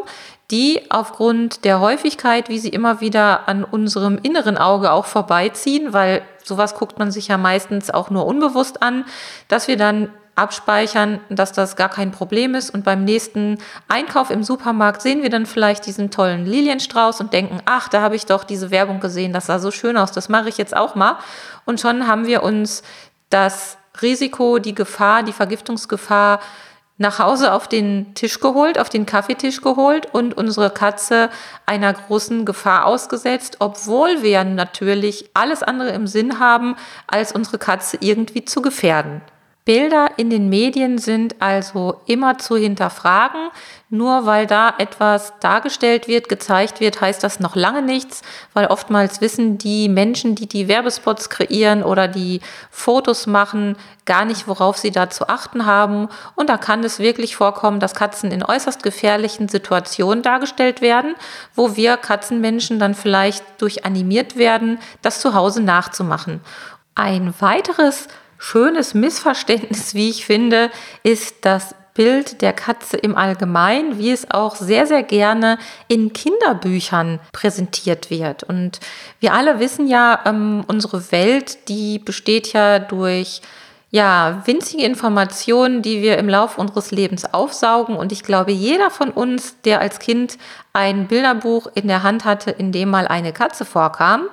die 0.50 0.90
aufgrund 0.90 1.64
der 1.64 1.78
Häufigkeit, 1.78 2.48
wie 2.48 2.58
sie 2.58 2.70
immer 2.70 3.00
wieder 3.00 3.48
an 3.48 3.62
unserem 3.62 4.18
inneren 4.20 4.58
Auge 4.58 4.90
auch 4.90 5.04
vorbeiziehen, 5.04 5.92
weil 5.92 6.22
sowas 6.42 6.74
guckt 6.74 6.98
man 6.98 7.12
sich 7.12 7.28
ja 7.28 7.38
meistens 7.38 7.90
auch 7.90 8.10
nur 8.10 8.26
unbewusst 8.26 8.82
an, 8.82 9.04
dass 9.46 9.68
wir 9.68 9.76
dann 9.76 10.08
abspeichern, 10.34 11.20
dass 11.30 11.52
das 11.52 11.76
gar 11.76 11.88
kein 11.88 12.10
Problem 12.10 12.56
ist. 12.56 12.70
Und 12.70 12.82
beim 12.84 13.04
nächsten 13.04 13.58
Einkauf 13.86 14.30
im 14.30 14.42
Supermarkt 14.42 15.00
sehen 15.00 15.22
wir 15.22 15.30
dann 15.30 15.46
vielleicht 15.46 15.86
diesen 15.86 16.10
tollen 16.10 16.44
Lilienstrauß 16.44 17.20
und 17.20 17.32
denken, 17.32 17.60
ach, 17.66 17.88
da 17.88 18.00
habe 18.00 18.16
ich 18.16 18.26
doch 18.26 18.42
diese 18.42 18.72
Werbung 18.72 18.98
gesehen, 18.98 19.32
das 19.32 19.46
sah 19.46 19.60
so 19.60 19.70
schön 19.70 19.96
aus, 19.96 20.10
das 20.10 20.28
mache 20.28 20.48
ich 20.48 20.58
jetzt 20.58 20.76
auch 20.76 20.96
mal. 20.96 21.18
Und 21.66 21.80
schon 21.80 22.08
haben 22.08 22.26
wir 22.26 22.42
uns 22.42 22.82
das 23.30 23.78
Risiko, 24.02 24.58
die 24.58 24.74
Gefahr, 24.74 25.22
die 25.22 25.32
Vergiftungsgefahr 25.32 26.40
nach 26.98 27.20
Hause 27.20 27.52
auf 27.52 27.68
den 27.68 28.14
Tisch 28.14 28.40
geholt, 28.40 28.78
auf 28.78 28.88
den 28.88 29.06
Kaffeetisch 29.06 29.62
geholt 29.62 30.12
und 30.12 30.36
unsere 30.36 30.70
Katze 30.70 31.30
einer 31.64 31.92
großen 31.92 32.44
Gefahr 32.44 32.86
ausgesetzt, 32.86 33.56
obwohl 33.60 34.22
wir 34.22 34.44
natürlich 34.44 35.30
alles 35.32 35.62
andere 35.62 35.90
im 35.90 36.06
Sinn 36.06 36.40
haben, 36.40 36.76
als 37.06 37.32
unsere 37.32 37.58
Katze 37.58 37.98
irgendwie 38.00 38.44
zu 38.44 38.60
gefährden. 38.60 39.22
Bilder 39.68 40.12
in 40.16 40.30
den 40.30 40.48
Medien 40.48 40.96
sind 40.96 41.42
also 41.42 42.00
immer 42.06 42.38
zu 42.38 42.56
hinterfragen. 42.56 43.50
Nur 43.90 44.24
weil 44.24 44.46
da 44.46 44.72
etwas 44.78 45.34
dargestellt 45.40 46.08
wird, 46.08 46.30
gezeigt 46.30 46.80
wird, 46.80 47.02
heißt 47.02 47.22
das 47.22 47.38
noch 47.38 47.54
lange 47.54 47.82
nichts, 47.82 48.22
weil 48.54 48.68
oftmals 48.68 49.20
wissen 49.20 49.58
die 49.58 49.90
Menschen, 49.90 50.34
die 50.34 50.46
die 50.46 50.68
Werbespots 50.68 51.28
kreieren 51.28 51.82
oder 51.82 52.08
die 52.08 52.40
Fotos 52.70 53.26
machen, 53.26 53.76
gar 54.06 54.24
nicht, 54.24 54.48
worauf 54.48 54.78
sie 54.78 54.90
da 54.90 55.10
zu 55.10 55.28
achten 55.28 55.66
haben. 55.66 56.08
Und 56.34 56.48
da 56.48 56.56
kann 56.56 56.82
es 56.82 56.98
wirklich 56.98 57.36
vorkommen, 57.36 57.78
dass 57.78 57.94
Katzen 57.94 58.30
in 58.30 58.42
äußerst 58.42 58.82
gefährlichen 58.82 59.48
Situationen 59.48 60.22
dargestellt 60.22 60.80
werden, 60.80 61.14
wo 61.54 61.76
wir 61.76 61.98
Katzenmenschen 61.98 62.78
dann 62.78 62.94
vielleicht 62.94 63.44
durch 63.58 63.84
animiert 63.84 64.38
werden, 64.38 64.78
das 65.02 65.20
zu 65.20 65.34
Hause 65.34 65.62
nachzumachen. 65.62 66.40
Ein 66.94 67.34
weiteres 67.38 68.08
schönes 68.38 68.94
Missverständnis, 68.94 69.94
wie 69.94 70.10
ich 70.10 70.24
finde, 70.24 70.70
ist 71.02 71.36
das 71.42 71.74
Bild 71.98 72.42
der 72.42 72.52
Katze 72.52 72.96
im 72.96 73.16
Allgemeinen, 73.16 73.98
wie 73.98 74.12
es 74.12 74.30
auch 74.30 74.54
sehr, 74.54 74.86
sehr 74.86 75.02
gerne 75.02 75.58
in 75.88 76.12
Kinderbüchern 76.12 77.18
präsentiert 77.32 78.08
wird. 78.08 78.44
Und 78.44 78.78
wir 79.18 79.34
alle 79.34 79.58
wissen 79.58 79.88
ja, 79.88 80.20
ähm, 80.24 80.64
unsere 80.68 81.10
Welt, 81.10 81.68
die 81.68 81.98
besteht 81.98 82.52
ja 82.52 82.78
durch 82.78 83.42
ja, 83.90 84.42
winzige 84.44 84.84
Informationen, 84.84 85.82
die 85.82 86.02
wir 86.02 86.18
im 86.18 86.28
Laufe 86.28 86.60
unseres 86.60 86.90
Lebens 86.92 87.32
aufsaugen. 87.32 87.96
Und 87.96 88.12
ich 88.12 88.22
glaube, 88.22 88.52
jeder 88.52 88.90
von 88.90 89.10
uns, 89.10 89.60
der 89.62 89.80
als 89.80 89.98
Kind 89.98 90.38
ein 90.72 91.08
Bilderbuch 91.08 91.68
in 91.74 91.88
der 91.88 92.04
Hand 92.04 92.24
hatte, 92.24 92.52
in 92.52 92.70
dem 92.70 92.90
mal 92.90 93.08
eine 93.08 93.32
Katze 93.32 93.64
vorkam, 93.64 94.28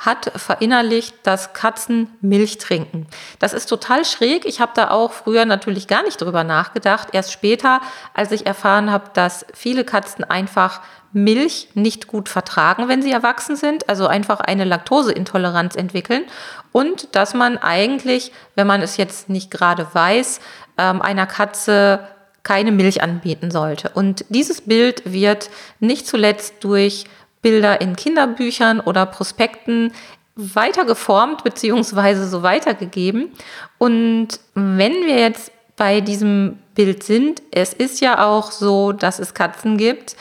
hat 0.00 0.32
verinnerlicht, 0.34 1.14
dass 1.24 1.52
Katzen 1.52 2.08
Milch 2.22 2.56
trinken. 2.56 3.06
Das 3.38 3.52
ist 3.52 3.66
total 3.66 4.06
schräg. 4.06 4.46
Ich 4.46 4.60
habe 4.60 4.72
da 4.74 4.90
auch 4.90 5.12
früher 5.12 5.44
natürlich 5.44 5.88
gar 5.88 6.02
nicht 6.02 6.20
drüber 6.20 6.42
nachgedacht. 6.42 7.08
Erst 7.12 7.32
später, 7.32 7.82
als 8.14 8.32
ich 8.32 8.46
erfahren 8.46 8.90
habe, 8.90 9.10
dass 9.12 9.44
viele 9.52 9.84
Katzen 9.84 10.24
einfach 10.24 10.80
Milch 11.12 11.68
nicht 11.74 12.06
gut 12.06 12.28
vertragen, 12.28 12.88
wenn 12.88 13.02
sie 13.02 13.12
erwachsen 13.12 13.56
sind, 13.56 13.88
also 13.88 14.06
einfach 14.06 14.40
eine 14.40 14.64
Laktoseintoleranz 14.64 15.74
entwickeln 15.76 16.24
und 16.72 17.14
dass 17.14 17.34
man 17.34 17.58
eigentlich, 17.58 18.32
wenn 18.54 18.66
man 18.66 18.80
es 18.80 18.96
jetzt 18.96 19.28
nicht 19.28 19.50
gerade 19.50 19.86
weiß, 19.92 20.40
ähm, 20.78 21.02
einer 21.02 21.26
Katze 21.26 22.00
keine 22.42 22.72
Milch 22.72 23.02
anbieten 23.02 23.50
sollte. 23.50 23.90
Und 23.90 24.24
dieses 24.28 24.62
Bild 24.62 25.02
wird 25.04 25.50
nicht 25.78 26.06
zuletzt 26.06 26.54
durch 26.60 27.04
Bilder 27.42 27.80
in 27.80 27.96
Kinderbüchern 27.96 28.80
oder 28.80 29.06
Prospekten 29.06 29.92
weiter 30.36 30.84
geformt 30.84 31.44
bzw. 31.44 32.26
so 32.26 32.42
weitergegeben. 32.42 33.32
Und 33.78 34.40
wenn 34.54 34.92
wir 35.06 35.18
jetzt 35.18 35.52
bei 35.76 36.00
diesem 36.00 36.58
Bild 36.74 37.02
sind, 37.02 37.42
es 37.50 37.72
ist 37.72 38.00
ja 38.00 38.26
auch 38.26 38.50
so, 38.50 38.92
dass 38.92 39.18
es 39.18 39.34
Katzen 39.34 39.76
gibt, 39.76 40.16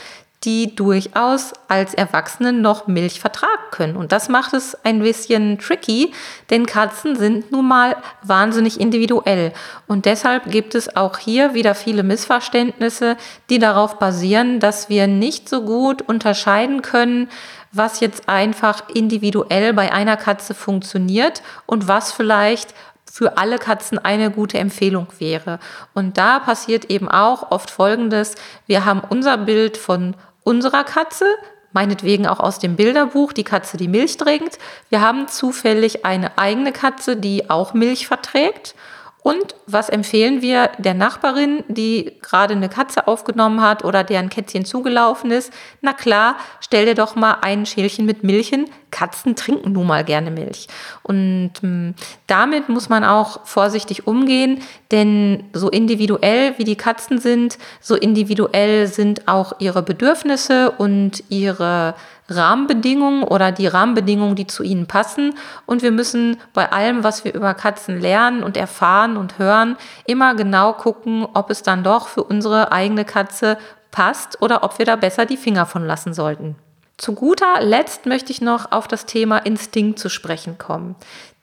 die 0.46 0.74
durchaus 0.74 1.52
als 1.68 1.94
Erwachsene 1.94 2.54
noch 2.54 2.88
Milch 2.88 3.20
vertragen 3.20 3.52
können. 3.72 3.98
Und 3.98 4.14
das 4.14 4.30
macht 4.30 4.54
es 4.54 4.78
ein 4.86 5.02
bisschen 5.02 5.60
tricky, 5.60 6.14
denn 6.50 6.66
Katzen 6.66 7.18
sind 7.18 7.52
nun 7.52 7.68
mal 7.68 7.98
wahnsinnig 8.24 8.80
individuell. 8.80 9.52
Und 9.88 10.06
deshalb 10.06 10.50
gibt 10.50 10.76
es 10.76 10.96
auch 10.96 11.18
hier 11.18 11.54
wieder 11.54 11.76
viele 11.76 12.04
Missverständnisse, 12.04 13.18
die 13.50 13.60
darauf 13.60 14.00
basieren, 14.00 14.62
dass 14.62 14.88
wir 14.88 15.08
nicht 15.08 15.50
so 15.50 15.64
gut 15.64 16.02
unterscheiden 16.02 16.82
können, 16.82 17.28
was 17.72 18.00
jetzt 18.00 18.30
einfach 18.30 18.90
individuell 18.90 19.74
bei 19.74 19.92
einer 19.92 20.18
Katze 20.18 20.54
funktioniert 20.54 21.44
und 21.66 21.88
was 21.88 22.14
vielleicht 22.14 22.74
für 23.12 23.38
alle 23.38 23.58
Katzen 23.58 23.98
eine 24.00 24.32
gute 24.32 24.60
Empfehlung 24.60 25.08
wäre. 25.18 25.60
Und 25.94 26.18
da 26.18 26.40
passiert 26.40 26.86
eben 26.86 27.10
auch 27.10 27.52
oft 27.52 27.70
Folgendes. 27.70 28.36
Wir 28.66 28.86
haben 28.86 29.02
unser 29.08 29.38
Bild 29.38 29.78
von 29.78 30.16
unserer 30.50 30.84
Katze, 30.84 31.26
meinetwegen 31.74 32.26
auch 32.26 32.40
aus 32.40 32.58
dem 32.58 32.76
Bilderbuch, 32.76 33.34
die 33.34 33.44
Katze, 33.44 33.78
die 33.78 33.88
Milch 33.88 34.18
trinkt. 34.18 34.58
Wir 34.90 35.00
haben 35.00 35.28
zufällig 35.28 36.06
eine 36.06 36.40
eigene 36.40 36.72
Katze, 36.72 37.16
die 37.16 37.52
auch 37.52 37.76
Milch 37.76 38.08
verträgt. 38.08 38.74
Und 39.22 39.54
was 39.68 39.90
empfehlen 39.90 40.42
wir 40.42 40.72
der 40.80 40.96
Nachbarin, 40.96 41.64
die 41.68 42.18
gerade 42.22 42.56
eine 42.56 42.70
Katze 42.70 43.08
aufgenommen 43.08 43.62
hat 43.62 43.84
oder 43.84 44.04
deren 44.04 44.30
Kätzchen 44.30 44.66
zugelaufen 44.66 45.30
ist? 45.30 45.54
Na 45.82 45.94
klar, 45.94 46.38
stell 46.62 46.86
dir 46.88 46.96
doch 46.96 47.16
mal 47.16 47.38
ein 47.42 47.68
Schälchen 47.68 48.08
mit 48.08 48.24
Milch 48.24 48.48
hin. 48.48 48.66
Katzen 48.92 49.36
trinken 49.36 49.72
nun 49.74 49.88
mal 49.88 50.04
gerne 50.04 50.32
Milch. 50.32 50.68
Und 51.04 51.52
ähm, 51.64 51.96
damit 52.28 52.70
muss 52.70 52.90
man 52.90 53.04
auch 53.04 53.46
vorsichtig 53.46 54.08
umgehen, 54.08 54.62
denn 54.92 55.44
so 55.54 55.70
individuell 55.70 56.58
wie 56.58 56.64
die 56.64 56.76
Katzen 56.76 57.20
sind, 57.20 57.58
so 57.82 57.96
individuell 57.96 58.88
sind 58.88 59.28
auch 59.28 59.54
ihre 59.60 59.84
Bedürfnisse 59.84 60.72
und 60.72 61.24
ihre 61.30 61.96
Rahmenbedingungen 62.30 63.24
oder 63.24 63.52
die 63.52 63.68
Rahmenbedingungen, 63.68 64.36
die 64.36 64.48
zu 64.48 64.64
ihnen 64.64 64.88
passen. 64.88 65.36
Und 65.66 65.82
wir 65.82 65.92
müssen 65.92 66.38
bei 66.54 66.72
allem, 66.72 67.04
was 67.04 67.26
wir 67.26 67.34
über 67.34 67.54
Katzen 67.54 68.00
lernen 68.00 68.44
und 68.44 68.58
erfahren 68.58 69.18
und 69.18 69.40
hören, 69.40 69.78
immer 70.06 70.36
genau 70.36 70.74
gucken, 70.74 71.28
ob 71.34 71.50
es 71.50 71.64
dann 71.64 71.84
doch 71.84 72.08
für 72.08 72.24
unsere 72.24 72.72
eigene 72.72 73.06
Katze 73.06 73.58
passt 73.92 74.42
oder 74.42 74.64
ob 74.64 74.78
wir 74.78 74.86
da 74.86 74.96
besser 74.96 75.26
die 75.26 75.38
Finger 75.38 75.66
von 75.66 75.86
lassen 75.86 76.14
sollten. 76.14 76.56
Zu 77.00 77.14
guter 77.14 77.62
Letzt 77.62 78.06
möchte 78.06 78.34
ich 78.34 78.42
noch 78.42 78.74
auf 78.74 78.86
das 78.86 79.06
Thema 79.06 79.38
Instinkt 79.38 80.00
zu 80.00 80.10
sprechen 80.10 80.58
kommen. 80.58 80.98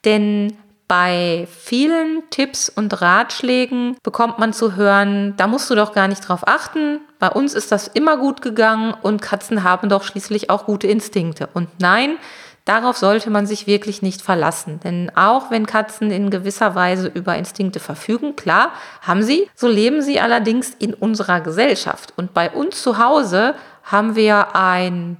Denn 0.05 0.55
bei 0.87 1.49
vielen 1.51 2.25
Tipps 2.29 2.69
und 2.69 3.01
Ratschlägen 3.01 3.97
bekommt 4.03 4.39
man 4.39 4.53
zu 4.53 4.77
hören, 4.77 5.33
da 5.39 5.47
musst 5.47 5.71
du 5.71 5.75
doch 5.75 5.93
gar 5.95 6.09
nicht 6.09 6.29
drauf 6.29 6.47
achten. 6.47 7.01
Bei 7.19 7.31
uns 7.31 7.55
ist 7.55 7.73
das 7.73 7.89
immer 7.89 8.19
gut 8.19 8.43
gegangen 8.43 8.95
und 9.01 9.23
Katzen 9.23 9.65
haben 9.65 9.89
doch 9.89 10.05
schließlich 10.05 10.51
auch 10.51 10.67
gute 10.67 10.89
Instinkte. 10.89 11.49
Und 11.55 11.71
nein, 11.81 12.19
darauf 12.67 12.99
sollte 12.99 13.31
man 13.31 13.47
sich 13.47 13.67
wirklich 13.67 14.03
nicht 14.03 14.21
verlassen. 14.21 14.79
Denn 14.85 15.11
auch 15.17 15.51
wenn 15.51 15.65
Katzen 15.65 16.11
in 16.11 16.29
gewisser 16.29 16.75
Weise 16.75 17.09
über 17.09 17.35
Instinkte 17.35 17.81
verfügen, 17.81 18.37
klar, 18.37 18.73
haben 19.01 19.23
sie, 19.23 19.49
so 19.55 19.69
leben 19.69 20.03
sie 20.03 20.21
allerdings 20.21 20.75
in 20.79 20.93
unserer 20.93 21.41
Gesellschaft. 21.41 22.13
Und 22.15 22.35
bei 22.35 22.51
uns 22.51 22.83
zu 22.83 22.99
Hause 22.99 23.55
haben 23.83 24.17
wir 24.17 24.55
ein 24.55 25.17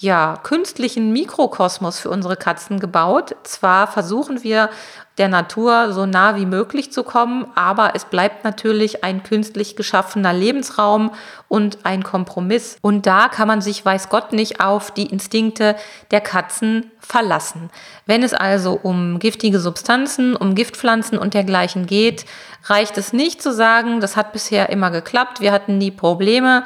ja, 0.00 0.38
künstlichen 0.42 1.12
Mikrokosmos 1.12 1.98
für 1.98 2.08
unsere 2.08 2.36
Katzen 2.36 2.80
gebaut. 2.80 3.36
Zwar 3.42 3.86
versuchen 3.86 4.42
wir 4.42 4.70
der 5.18 5.28
Natur 5.28 5.92
so 5.92 6.06
nah 6.06 6.36
wie 6.36 6.46
möglich 6.46 6.90
zu 6.90 7.04
kommen, 7.04 7.46
aber 7.54 7.94
es 7.94 8.06
bleibt 8.06 8.42
natürlich 8.42 9.04
ein 9.04 9.22
künstlich 9.22 9.76
geschaffener 9.76 10.32
Lebensraum 10.32 11.10
und 11.48 11.84
ein 11.84 12.02
Kompromiss. 12.02 12.78
Und 12.80 13.04
da 13.04 13.28
kann 13.28 13.46
man 13.46 13.60
sich, 13.60 13.84
weiß 13.84 14.08
Gott, 14.08 14.32
nicht 14.32 14.62
auf 14.62 14.90
die 14.90 15.04
Instinkte 15.04 15.76
der 16.10 16.22
Katzen 16.22 16.90
verlassen. 17.00 17.68
Wenn 18.06 18.22
es 18.22 18.32
also 18.32 18.80
um 18.82 19.18
giftige 19.18 19.60
Substanzen, 19.60 20.34
um 20.34 20.54
Giftpflanzen 20.54 21.18
und 21.18 21.34
dergleichen 21.34 21.84
geht, 21.84 22.24
reicht 22.64 22.96
es 22.96 23.12
nicht 23.12 23.42
zu 23.42 23.52
sagen, 23.52 24.00
das 24.00 24.16
hat 24.16 24.32
bisher 24.32 24.70
immer 24.70 24.90
geklappt, 24.90 25.42
wir 25.42 25.52
hatten 25.52 25.76
nie 25.76 25.90
Probleme 25.90 26.64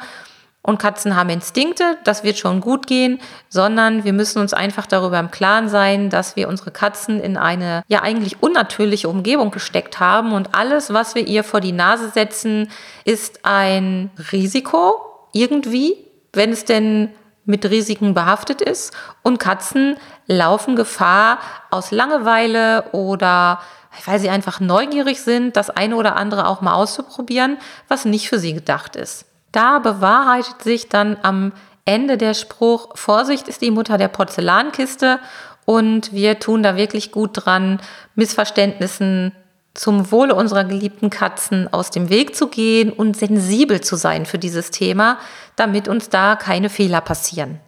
und 0.65 0.79
Katzen 0.79 1.15
haben 1.15 1.29
Instinkte, 1.29 1.97
das 2.05 2.23
wird 2.23 2.39
schon 2.39 2.59
gut 2.59 2.87
gehen, 2.87 3.19
sondern 3.49 4.03
wir 4.03 4.13
müssen 4.13 4.39
uns 4.39 4.51
einfach 4.51 4.87
darüber 4.87 5.19
im 5.19 5.29
Klaren 5.29 5.69
sein, 5.69 6.09
dass 6.09 6.35
wir 6.35 6.47
unsere 6.47 6.71
Katzen 6.71 7.19
in 7.21 7.37
eine 7.37 7.83
ja 7.87 8.01
eigentlich 8.01 8.41
unnatürliche 8.41 9.07
Umgebung 9.07 9.51
gesteckt 9.51 9.99
haben 9.99 10.33
und 10.33 10.55
alles, 10.55 10.91
was 10.91 11.13
wir 11.13 11.27
ihr 11.27 11.43
vor 11.43 11.61
die 11.61 11.71
Nase 11.71 12.09
setzen, 12.09 12.71
ist 13.03 13.45
ein 13.45 14.09
Risiko 14.31 15.01
irgendwie, 15.33 15.97
wenn 16.33 16.51
es 16.51 16.65
denn 16.65 17.11
mit 17.45 17.69
Risiken 17.69 18.15
behaftet 18.15 18.59
ist 18.59 18.91
und 19.21 19.37
Katzen 19.37 19.97
laufen 20.25 20.75
Gefahr 20.75 21.37
aus 21.69 21.91
Langeweile 21.91 22.85
oder 22.91 23.59
weil 24.05 24.19
sie 24.19 24.29
einfach 24.29 24.59
neugierig 24.59 25.21
sind, 25.21 25.55
das 25.55 25.69
eine 25.69 25.95
oder 25.95 26.15
andere 26.15 26.47
auch 26.47 26.61
mal 26.61 26.73
auszuprobieren, 26.73 27.57
was 27.87 28.05
nicht 28.05 28.29
für 28.29 28.39
sie 28.39 28.53
gedacht 28.55 28.95
ist. 28.95 29.25
Da 29.55 29.79
bewahrheitet 29.79 30.61
sich 30.63 30.89
dann 30.89 31.15
am 31.21 31.53
Ende 31.85 32.17
der 32.17 32.33
Spruch, 32.33 32.97
Vorsicht 32.97 33.47
ist 33.47 33.61
die 33.61 33.71
Mutter 33.71 33.97
der 33.97 34.09
Porzellankiste 34.09 35.17
und 35.63 36.11
wir 36.11 36.39
tun 36.39 36.61
da 36.61 36.75
wirklich 36.75 37.13
gut 37.13 37.29
dran, 37.45 37.79
Missverständnissen 38.15 39.31
zum 39.73 40.11
Wohle 40.11 40.35
unserer 40.35 40.65
geliebten 40.65 41.09
Katzen 41.09 41.71
aus 41.71 41.89
dem 41.89 42.09
Weg 42.09 42.35
zu 42.35 42.47
gehen 42.47 42.91
und 42.91 43.15
sensibel 43.15 43.79
zu 43.79 43.95
sein 43.95 44.25
für 44.25 44.37
dieses 44.37 44.71
Thema, 44.71 45.19
damit 45.55 45.87
uns 45.87 46.09
da 46.09 46.35
keine 46.35 46.69
Fehler 46.69 46.99
passieren. 46.99 47.61